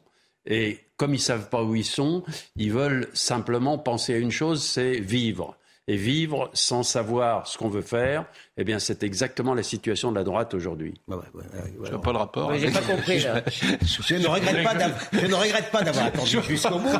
[0.50, 2.24] Et comme ils savent pas où ils sont,
[2.56, 5.56] ils veulent simplement penser à une chose, c'est vivre.
[5.90, 8.24] Et vivre sans savoir ce qu'on veut faire,
[8.56, 10.94] eh bien, c'est exactement la situation de la droite aujourd'hui.
[11.08, 12.54] Ouais, ouais, ouais, je vois pas le rapport.
[12.54, 13.18] J'ai pas compris.
[13.18, 13.42] Là.
[13.50, 14.74] je, ne regrette pas
[15.12, 16.96] je ne regrette pas d'avoir attendu jusqu'au bout.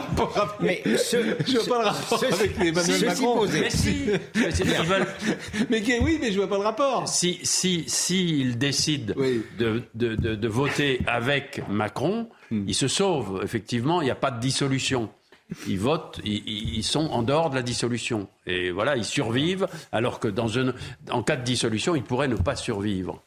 [0.59, 3.37] Mais ce, je vois pas le rapport ce, avec Emmanuel Macron.
[3.37, 3.61] Posé.
[3.61, 4.63] Mais si, mais, si
[5.71, 7.07] mais oui, mais je vois pas le rapport.
[7.07, 9.45] Si, si, si ils décident oui.
[9.57, 12.65] de, de, de, de, voter avec Macron, hmm.
[12.67, 13.41] ils se sauvent.
[13.45, 15.11] Effectivement, il n'y a pas de dissolution
[15.67, 18.29] ils votent, ils, sont en dehors de la dissolution.
[18.47, 20.75] Et voilà, ils survivent, alors que dans une,
[21.11, 23.23] en cas de dissolution, ils pourraient ne pas survivre.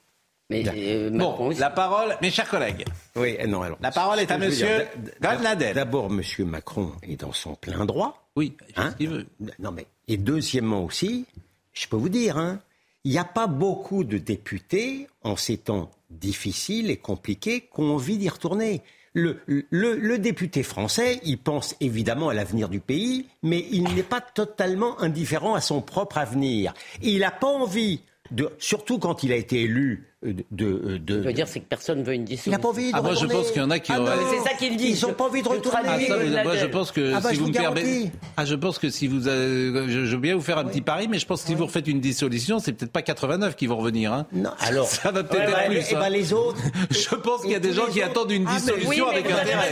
[0.50, 2.86] Mais, euh, bon, la parole, mes chers collègues.
[3.16, 4.86] Oui, eh non, alors, la parole est à Monsieur
[5.22, 5.74] Golnadel.
[5.74, 8.28] D'abord, Monsieur Macron est dans son plein droit.
[8.36, 9.26] Oui, hein il veut.
[9.60, 11.26] Non, mais et deuxièmement aussi,
[11.74, 12.60] je peux vous dire, hein,
[13.04, 17.96] il n'y a pas beaucoup de députés en ces temps difficiles et compliqués qui ont
[17.96, 18.82] envie d'y retourner
[19.14, 24.22] le, le, député français, il pense évidemment à l'avenir du pays, mais il n'est pas
[24.22, 26.74] totalement indifférent à son propre avenir.
[27.02, 28.02] Et il n'a pas envie,
[28.32, 30.46] de, surtout quand il a été élu euh, de.
[30.52, 31.16] de, euh, de...
[31.22, 32.52] veut dire c'est que personne ne veut une dissolution.
[32.52, 34.96] Il n'a pas envie de ah a ah, C'est ça qu'il dit.
[34.98, 35.80] Ils n'ont pas envie de retourner.
[35.86, 38.12] Ah, ça, mais, moi je pense que ah, bah, si vous, me permettez.
[38.38, 41.08] Ah je pense que si vous, euh, je, veux bien vous faire un petit pari,
[41.08, 43.78] mais je pense que si vous refaites une dissolution, c'est peut-être pas 89 qui vont
[43.78, 44.14] revenir.
[44.14, 44.26] Hein.
[44.32, 44.52] Non.
[44.60, 44.88] Alors.
[44.88, 45.78] Ça va peut-être ouais, être bah, plus.
[45.78, 46.00] Et eh hein.
[46.00, 46.62] Ben, les autres.
[46.92, 49.72] je pense qu'il y a des gens qui attendent une ah, dissolution avec intérêt.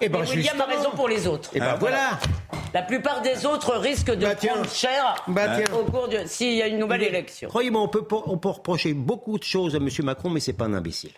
[0.00, 1.50] Et eh ben, William a raison pour les autres.
[1.54, 2.18] Et ben voilà.
[2.74, 5.42] La plupart des autres risquent de bah prendre cher bah,
[5.74, 7.48] au cours de s'il y a une nouvelle élection.
[7.48, 9.88] Croyez-moi, on peut, on peut reprocher beaucoup de choses chose à M.
[10.04, 11.12] Macron, mais c'est pas un imbécile.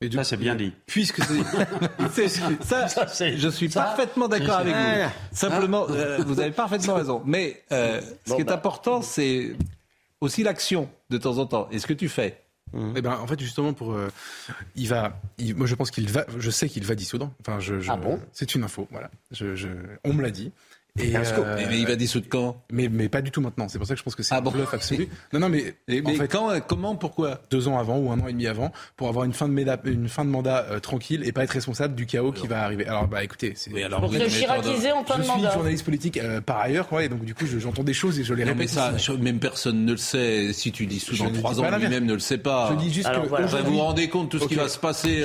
[0.00, 0.72] Et du ça, c'est bien euh, dit.
[0.86, 2.86] Puisque ça,
[3.36, 5.10] je suis parfaitement d'accord avec vous.
[5.32, 7.22] Simplement, hein euh, vous avez parfaitement raison.
[7.24, 8.54] Mais euh, ce qui est bah.
[8.54, 9.56] important, c'est
[10.20, 11.68] aussi l'action de temps en temps.
[11.70, 12.40] Et ce que tu fais.
[12.72, 13.00] Mmh.
[13.00, 13.96] Ben, en fait, justement, pour,
[14.74, 15.16] il va,
[15.54, 17.30] moi, je pense qu'il va, je sais qu'il va dissoudre.
[17.40, 17.58] Enfin,
[17.88, 18.20] ah bon?
[18.32, 19.10] C'est une info, voilà.
[20.02, 20.50] On me l'a dit.
[21.00, 22.62] Et, euh, euh, mais, il va dissoudre quand?
[22.70, 23.66] Mais, pas du tout maintenant.
[23.68, 25.08] C'est pour ça que je pense que c'est un bon bluff absolu.
[25.32, 27.40] non, non, mais, mais quand, comment, pourquoi?
[27.50, 30.66] Deux ans avant ou un an et demi avant pour avoir une fin de, mandat
[30.70, 32.86] euh, tranquille et pas être responsable du chaos qui va arriver.
[32.86, 33.72] Alors, bah écoutez, c'est.
[33.72, 35.34] Oui, alors, en fin de mandat.
[35.36, 38.24] Je suis journaliste politique par ailleurs, quoi, et donc du coup, j'entends des choses et
[38.24, 38.58] je les répète.
[38.58, 40.52] Mais ça, même personne ne le sait.
[40.52, 42.70] Si tu dis sous trois ans, lui-même ne le sait pas.
[42.70, 43.64] Je dis juste alors, que.
[43.64, 45.24] Vous vous rendez compte de tout ce qui va se passer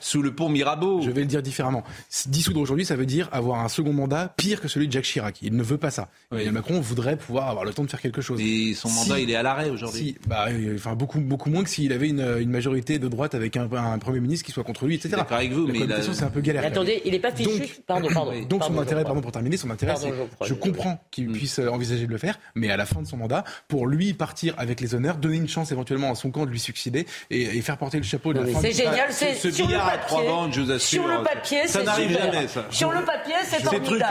[0.00, 1.84] sous le pont Mirabeau Je vais le dire différemment.
[2.26, 5.38] Dissoudre aujourd'hui, ça veut dire avoir un second mandat pire que celui de Jacques Chirac.
[5.42, 6.08] Il ne veut pas ça.
[6.30, 8.40] Macron voudrait pouvoir avoir le temps de faire quelque chose.
[8.40, 9.98] Et son mandat, il est à l'arrêt aujourd'hui.
[9.98, 13.68] Si, bah, enfin, beaucoup, beaucoup moins que s'il avait une, majorité de droite avec un,
[13.98, 15.16] Premier ministre qui soit contre lui, etc.
[15.16, 16.62] D'accord avec vous, mais la c'est un peu galère.
[16.62, 17.58] Mais attendez, il n'est pas fichu.
[17.58, 18.32] Donc, pardon, pardon.
[18.48, 21.32] Donc son intérêt, pardon, pour terminer, son intérêt, pardon, je, comprends qu'il mm.
[21.32, 24.54] puisse envisager de le faire, mais à la fin de son mandat, pour lui partir
[24.58, 27.78] avec les honneurs, donner une chance éventuellement à son camp de lui succéder et, faire
[27.78, 28.62] porter le chapeau de la France.
[28.62, 31.66] C'est génial, c'est ce sur, le papier, bandes, je vous assure, sur le papier.
[31.66, 32.64] Ça n'arrive jamais, ça.
[32.70, 33.94] Sur le papier, c'est formidable.
[33.96, 34.02] Ces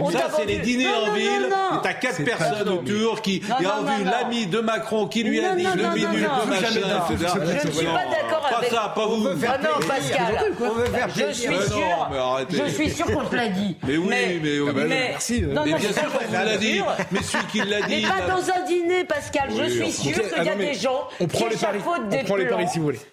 [0.00, 1.48] on ça, c'est les dîners en non, ville.
[1.82, 3.42] T'as quatre personnes autour qui.
[3.60, 6.66] Il y a l'ami de Macron qui lui a dit le minute de machin.
[6.70, 8.70] Je ne suis pas d'accord avec.
[8.70, 9.28] Ça, pas vous.
[9.46, 10.54] Ah non, Pascal.
[10.60, 12.10] On veut faire Je suis sûr.
[12.50, 13.76] Je suis sûr qu'on te l'a dit.
[13.86, 14.72] Mais oui, mais.
[14.72, 15.44] Bah, Merci.
[15.44, 16.80] Euh, mais bien sûr qu'on l'a dit.
[17.10, 18.02] Mais celui qui l'a dit.
[18.02, 19.48] Mais pas dans un dîner, Pascal.
[19.50, 22.36] Ah je suis sûr qu'il y a des gens qui échafaudent des plans.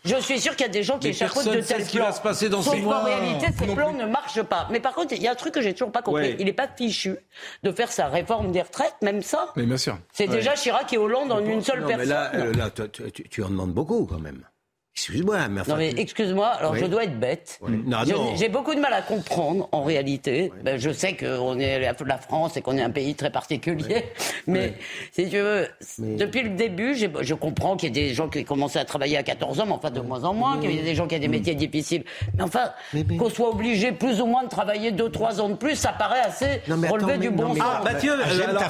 [0.03, 2.11] Je suis sûr qu'il y a des gens qui échafaudent de tels plans.
[2.11, 4.67] Sauf En réalité, ces plans ne marchent pas.
[4.71, 7.17] Mais par contre, il y a un truc que j'ai toujours pas compris pas fichu
[7.63, 9.51] de faire sa réforme des retraites, même ça.
[9.55, 9.97] Mais bien sûr.
[10.11, 12.07] C'est déjà Chirac et Hollande en une seule non, personne.
[12.07, 14.43] Mais là, euh, là tu, tu en demandes beaucoup quand même.
[14.97, 17.59] Excuse-moi, mais enfin, Non, mais excuse-moi, alors je dois être bête.
[17.67, 18.35] Non, non.
[18.37, 20.53] J'ai beaucoup de mal à comprendre, en réalité.
[20.63, 24.05] Ben, je sais qu'on est la France et qu'on est un pays très particulier,
[24.47, 24.75] mais
[25.11, 25.67] si tu veux,
[25.99, 29.23] depuis le début, je comprends qu'il y a des gens qui commençaient à travailler à
[29.23, 31.19] 14 ans, mais enfin de moins en moins, qu'il y a des gens qui ont
[31.19, 32.05] des métiers difficiles.
[32.37, 32.71] Mais enfin,
[33.19, 36.61] qu'on soit obligé plus ou moins de travailler 2-3 ans de plus, ça paraît assez
[36.69, 37.83] non, relevé du bon sens.
[37.83, 38.63] Mathieu, alors,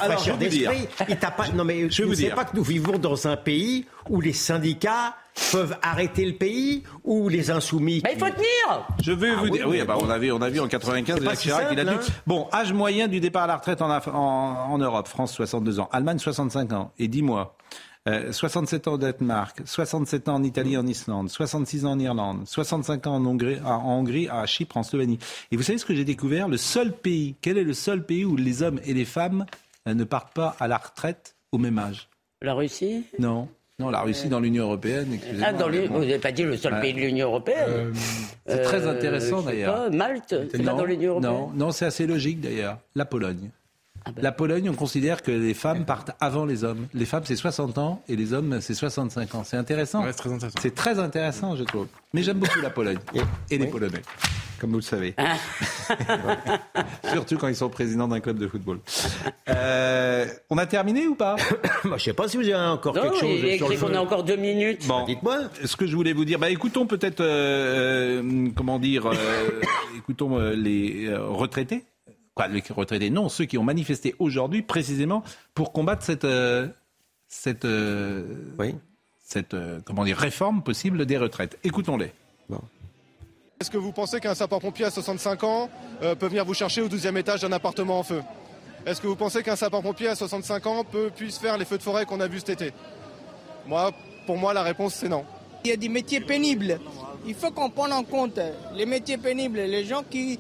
[1.53, 5.13] Non, mais je ne sais pas que nous vivons dans un pays où les syndicats
[5.51, 9.49] peuvent arrêter le pays ou les insoumis bah, Il faut tenir Je veux ah vous
[9.49, 9.67] dire.
[9.67, 11.83] Oui, bah, on, a vu, on a vu en 95 Jacques Chirac, simple, il a
[11.83, 11.89] dit.
[11.91, 12.13] Hein.
[12.25, 16.73] Bon, âge moyen du départ à la retraite en, Europe, France 62 ans, Allemagne 65
[16.73, 17.55] ans et dis-moi,
[18.07, 22.43] euh, 67 ans au Danemark, 67 ans en Italie, en Islande, 66 ans en Irlande,
[22.45, 25.19] 65 ans en Hongrie, en Hongrie, à Chypre, en Slovénie.
[25.51, 26.47] Et vous savez ce que j'ai découvert?
[26.47, 29.45] Le seul pays, quel est le seul pays où les hommes et les femmes
[29.87, 32.09] euh, ne partent pas à la retraite au même âge?
[32.41, 33.05] La Russie?
[33.17, 33.49] Non.
[33.77, 35.19] Non, la Russie dans l'Union européenne.
[35.43, 37.67] Ah, vous n'avez pas dit le seul pays de l'Union européenne.
[37.67, 37.91] Euh,
[38.47, 39.91] c'est très euh, intéressant d'ailleurs.
[39.91, 41.33] Malte, c'est pas dans l'Union européenne.
[41.33, 42.77] Non, non, c'est assez logique d'ailleurs.
[42.95, 43.49] La Pologne.
[44.05, 44.21] Ah ben.
[44.21, 46.87] La Pologne, on considère que les femmes partent avant les hommes.
[46.93, 49.43] Les femmes, c'est 60 ans et les hommes, c'est 65 ans.
[49.43, 50.05] C'est intéressant.
[50.05, 50.59] C'est très intéressant.
[50.61, 51.87] C'est très intéressant, je trouve.
[52.13, 52.99] Mais j'aime beaucoup la Pologne
[53.51, 54.03] et les Polonais
[54.65, 55.13] comme vous le savez.
[55.17, 55.37] Ah.
[57.13, 58.79] Surtout quand ils sont présidents d'un club de football.
[59.47, 62.95] Euh, on a terminé ou pas bah, Je ne sais pas si vous avez encore
[62.95, 63.29] quelque chose.
[63.43, 64.87] Il sur qu'on a encore deux minutes.
[64.87, 65.41] Bon, bah, dites-moi.
[65.63, 69.11] Ce que je voulais vous dire, bah, écoutons peut-être, euh, euh, comment dire,
[69.97, 71.83] écoutons les retraités.
[72.33, 76.27] Quoi, les retraités Non, ceux qui ont manifesté aujourd'hui précisément pour combattre cette.
[77.27, 77.67] cette
[78.57, 78.73] oui.
[79.23, 79.55] Cette
[79.85, 81.59] comment dire, réforme possible des retraites.
[81.63, 82.11] Écoutons-les.
[82.49, 82.61] Bon.
[83.61, 85.69] Est-ce que vous pensez qu'un sapeur-pompier à 65 ans
[86.03, 88.21] euh, peut venir vous chercher au 12e étage d'un appartement en feu?
[88.85, 91.83] Est-ce que vous pensez qu'un sapeur-pompier à 65 ans peut, puisse faire les feux de
[91.83, 92.73] forêt qu'on a vus cet été?
[93.65, 93.93] Moi,
[94.27, 95.23] pour moi, la réponse, c'est non.
[95.63, 96.81] Il y a des métiers pénibles.
[97.25, 98.39] Il faut qu'on prenne en compte
[98.75, 99.59] les métiers pénibles.
[99.59, 100.37] Les gens qui,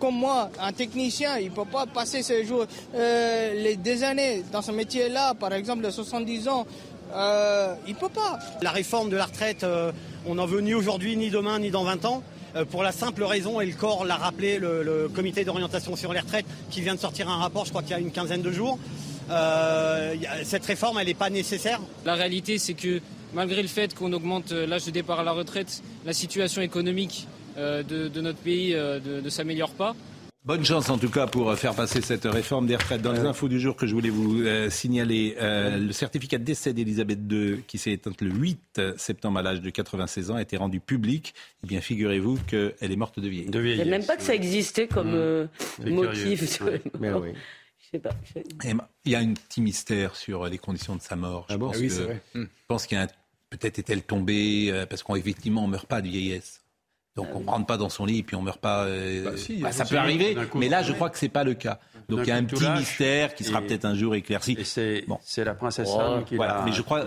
[0.00, 2.64] comme moi, un technicien, il ne peut pas passer ses jours,
[2.94, 6.66] euh, les, des années dans ce métier-là, par exemple, de 70 ans.
[7.14, 8.38] Euh, il peut pas.
[8.62, 9.92] La réforme de la retraite, euh,
[10.26, 12.22] on n'en veut ni aujourd'hui, ni demain, ni dans 20 ans.
[12.56, 16.12] Euh, pour la simple raison, et le corps l'a rappelé, le, le comité d'orientation sur
[16.12, 18.42] les retraites, qui vient de sortir un rapport, je crois qu'il y a une quinzaine
[18.42, 18.78] de jours.
[19.30, 21.80] Euh, cette réforme, elle n'est pas nécessaire.
[22.04, 23.00] La réalité, c'est que
[23.34, 27.82] malgré le fait qu'on augmente l'âge de départ à la retraite, la situation économique euh,
[27.84, 29.94] de, de notre pays euh, de- ne s'améliore pas.
[30.42, 33.02] Bonne chance en tout cas pour euh, faire passer cette réforme des retraites.
[33.02, 36.44] Dans les infos du jour que je voulais vous euh, signaler, euh, le certificat de
[36.44, 40.42] décès d'Elisabeth II, qui s'est éteinte le 8 septembre à l'âge de 96 ans, a
[40.42, 41.34] été rendu public.
[41.62, 43.50] Eh bien, figurez-vous qu'elle est morte de vieillesse.
[43.50, 46.56] De Je savais même pas que ça existait comme euh, C'est motif.
[46.56, 46.80] curieux.
[46.98, 47.32] Mais oui.
[47.78, 48.10] Je sais pas.
[48.34, 51.44] je- Et ma- Il y a un petit mystère sur les conditions de sa mort.
[51.50, 52.22] Je pense Ah oui, que- c'est vrai.
[52.34, 53.08] je pense qu'il y a un-
[53.50, 56.59] peut-être est-elle tombée euh, parce qu'effectivement on meurt pas de vieillesse.
[57.16, 58.84] Donc on rentre pas dans son lit et puis on meurt pas.
[58.84, 61.28] euh, Bah si, bah, ça si, peut arriver, coup, mais là je crois que c'est
[61.28, 61.80] pas le cas.
[62.08, 62.78] Donc il y a un petit lâche.
[62.80, 64.56] mystère qui sera peut-être un jour éclirci.
[64.58, 67.04] Et c'est c'est la princesse Oh, Anne qui voilà, l'a- mais je crois.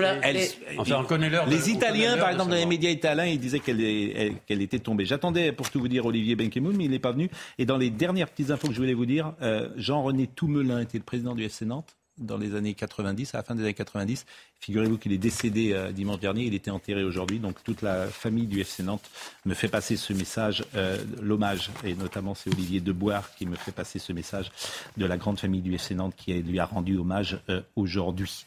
[0.00, 3.24] la- Elle- les- Enfin, on connaît Les on Italiens, par exemple, dans les médias italiens,
[3.26, 5.04] ils disaient qu'elle est- elle- qu'elle était tombée.
[5.06, 7.30] J'attendais, pour tout vous dire, Olivier Benkemoun, mais il n'est pas venu.
[7.58, 10.98] Et dans les dernières petites infos que je voulais vous dire, euh, Jean-René Toumelin était
[10.98, 14.24] le président du FC Nantes dans les années 90, à la fin des années 90.
[14.60, 17.38] Figurez-vous qu'il est décédé euh, dimanche dernier, il était enterré aujourd'hui.
[17.38, 19.10] Donc toute la famille du FC Nantes
[19.44, 23.72] me fait passer ce message, euh, l'hommage, et notamment c'est Olivier Deboire qui me fait
[23.72, 24.50] passer ce message
[24.96, 28.44] de la grande famille du FC Nantes qui lui a rendu hommage euh, aujourd'hui.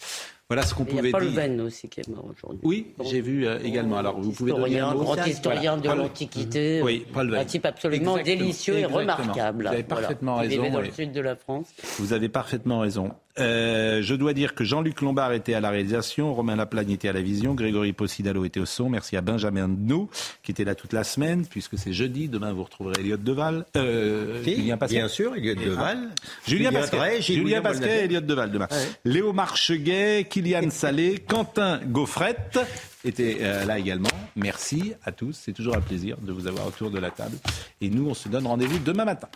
[0.49, 1.31] Voilà ce qu'on Il y pouvait a Paul dire.
[1.41, 2.61] Venn aussi qui est mort aujourd'hui.
[2.63, 3.97] Oui, j'ai vu euh, également.
[3.97, 6.81] Alors, vous pouvez donner un grand historien de l'Antiquité.
[6.81, 7.41] Oui, Paul Venn.
[7.41, 9.63] Un type absolument Exactement, délicieux et remarquable.
[9.65, 10.01] Vous avez Voilà.
[10.01, 10.87] parfaitement Il raison, dans oui.
[10.87, 11.67] le sud de la France.
[11.99, 13.11] Vous avez parfaitement raison.
[13.39, 17.13] Euh, je dois dire que Jean-Luc Lombard était à la réalisation, Romain Laplagne était à
[17.13, 18.89] la vision, Grégory Possidalo était au son.
[18.89, 20.09] Merci à Benjamin No
[20.43, 22.27] qui était là toute la semaine, puisque c'est jeudi.
[22.27, 23.65] Demain, vous retrouverez Elliot Deval.
[23.75, 26.09] Euh, Si, Julien bien sûr, Elliot Deval.
[26.15, 26.29] Ah.
[26.47, 28.67] Julien et Elliot Deval demain.
[28.71, 28.77] Ouais.
[29.05, 32.59] Léo Marcheguet, Kylian Salé, Quentin Gaufrette
[33.03, 34.09] étaient euh, là également.
[34.35, 35.33] Merci à tous.
[35.33, 37.37] C'est toujours un plaisir de vous avoir autour de la table.
[37.81, 39.29] Et nous, on se donne rendez-vous demain matin.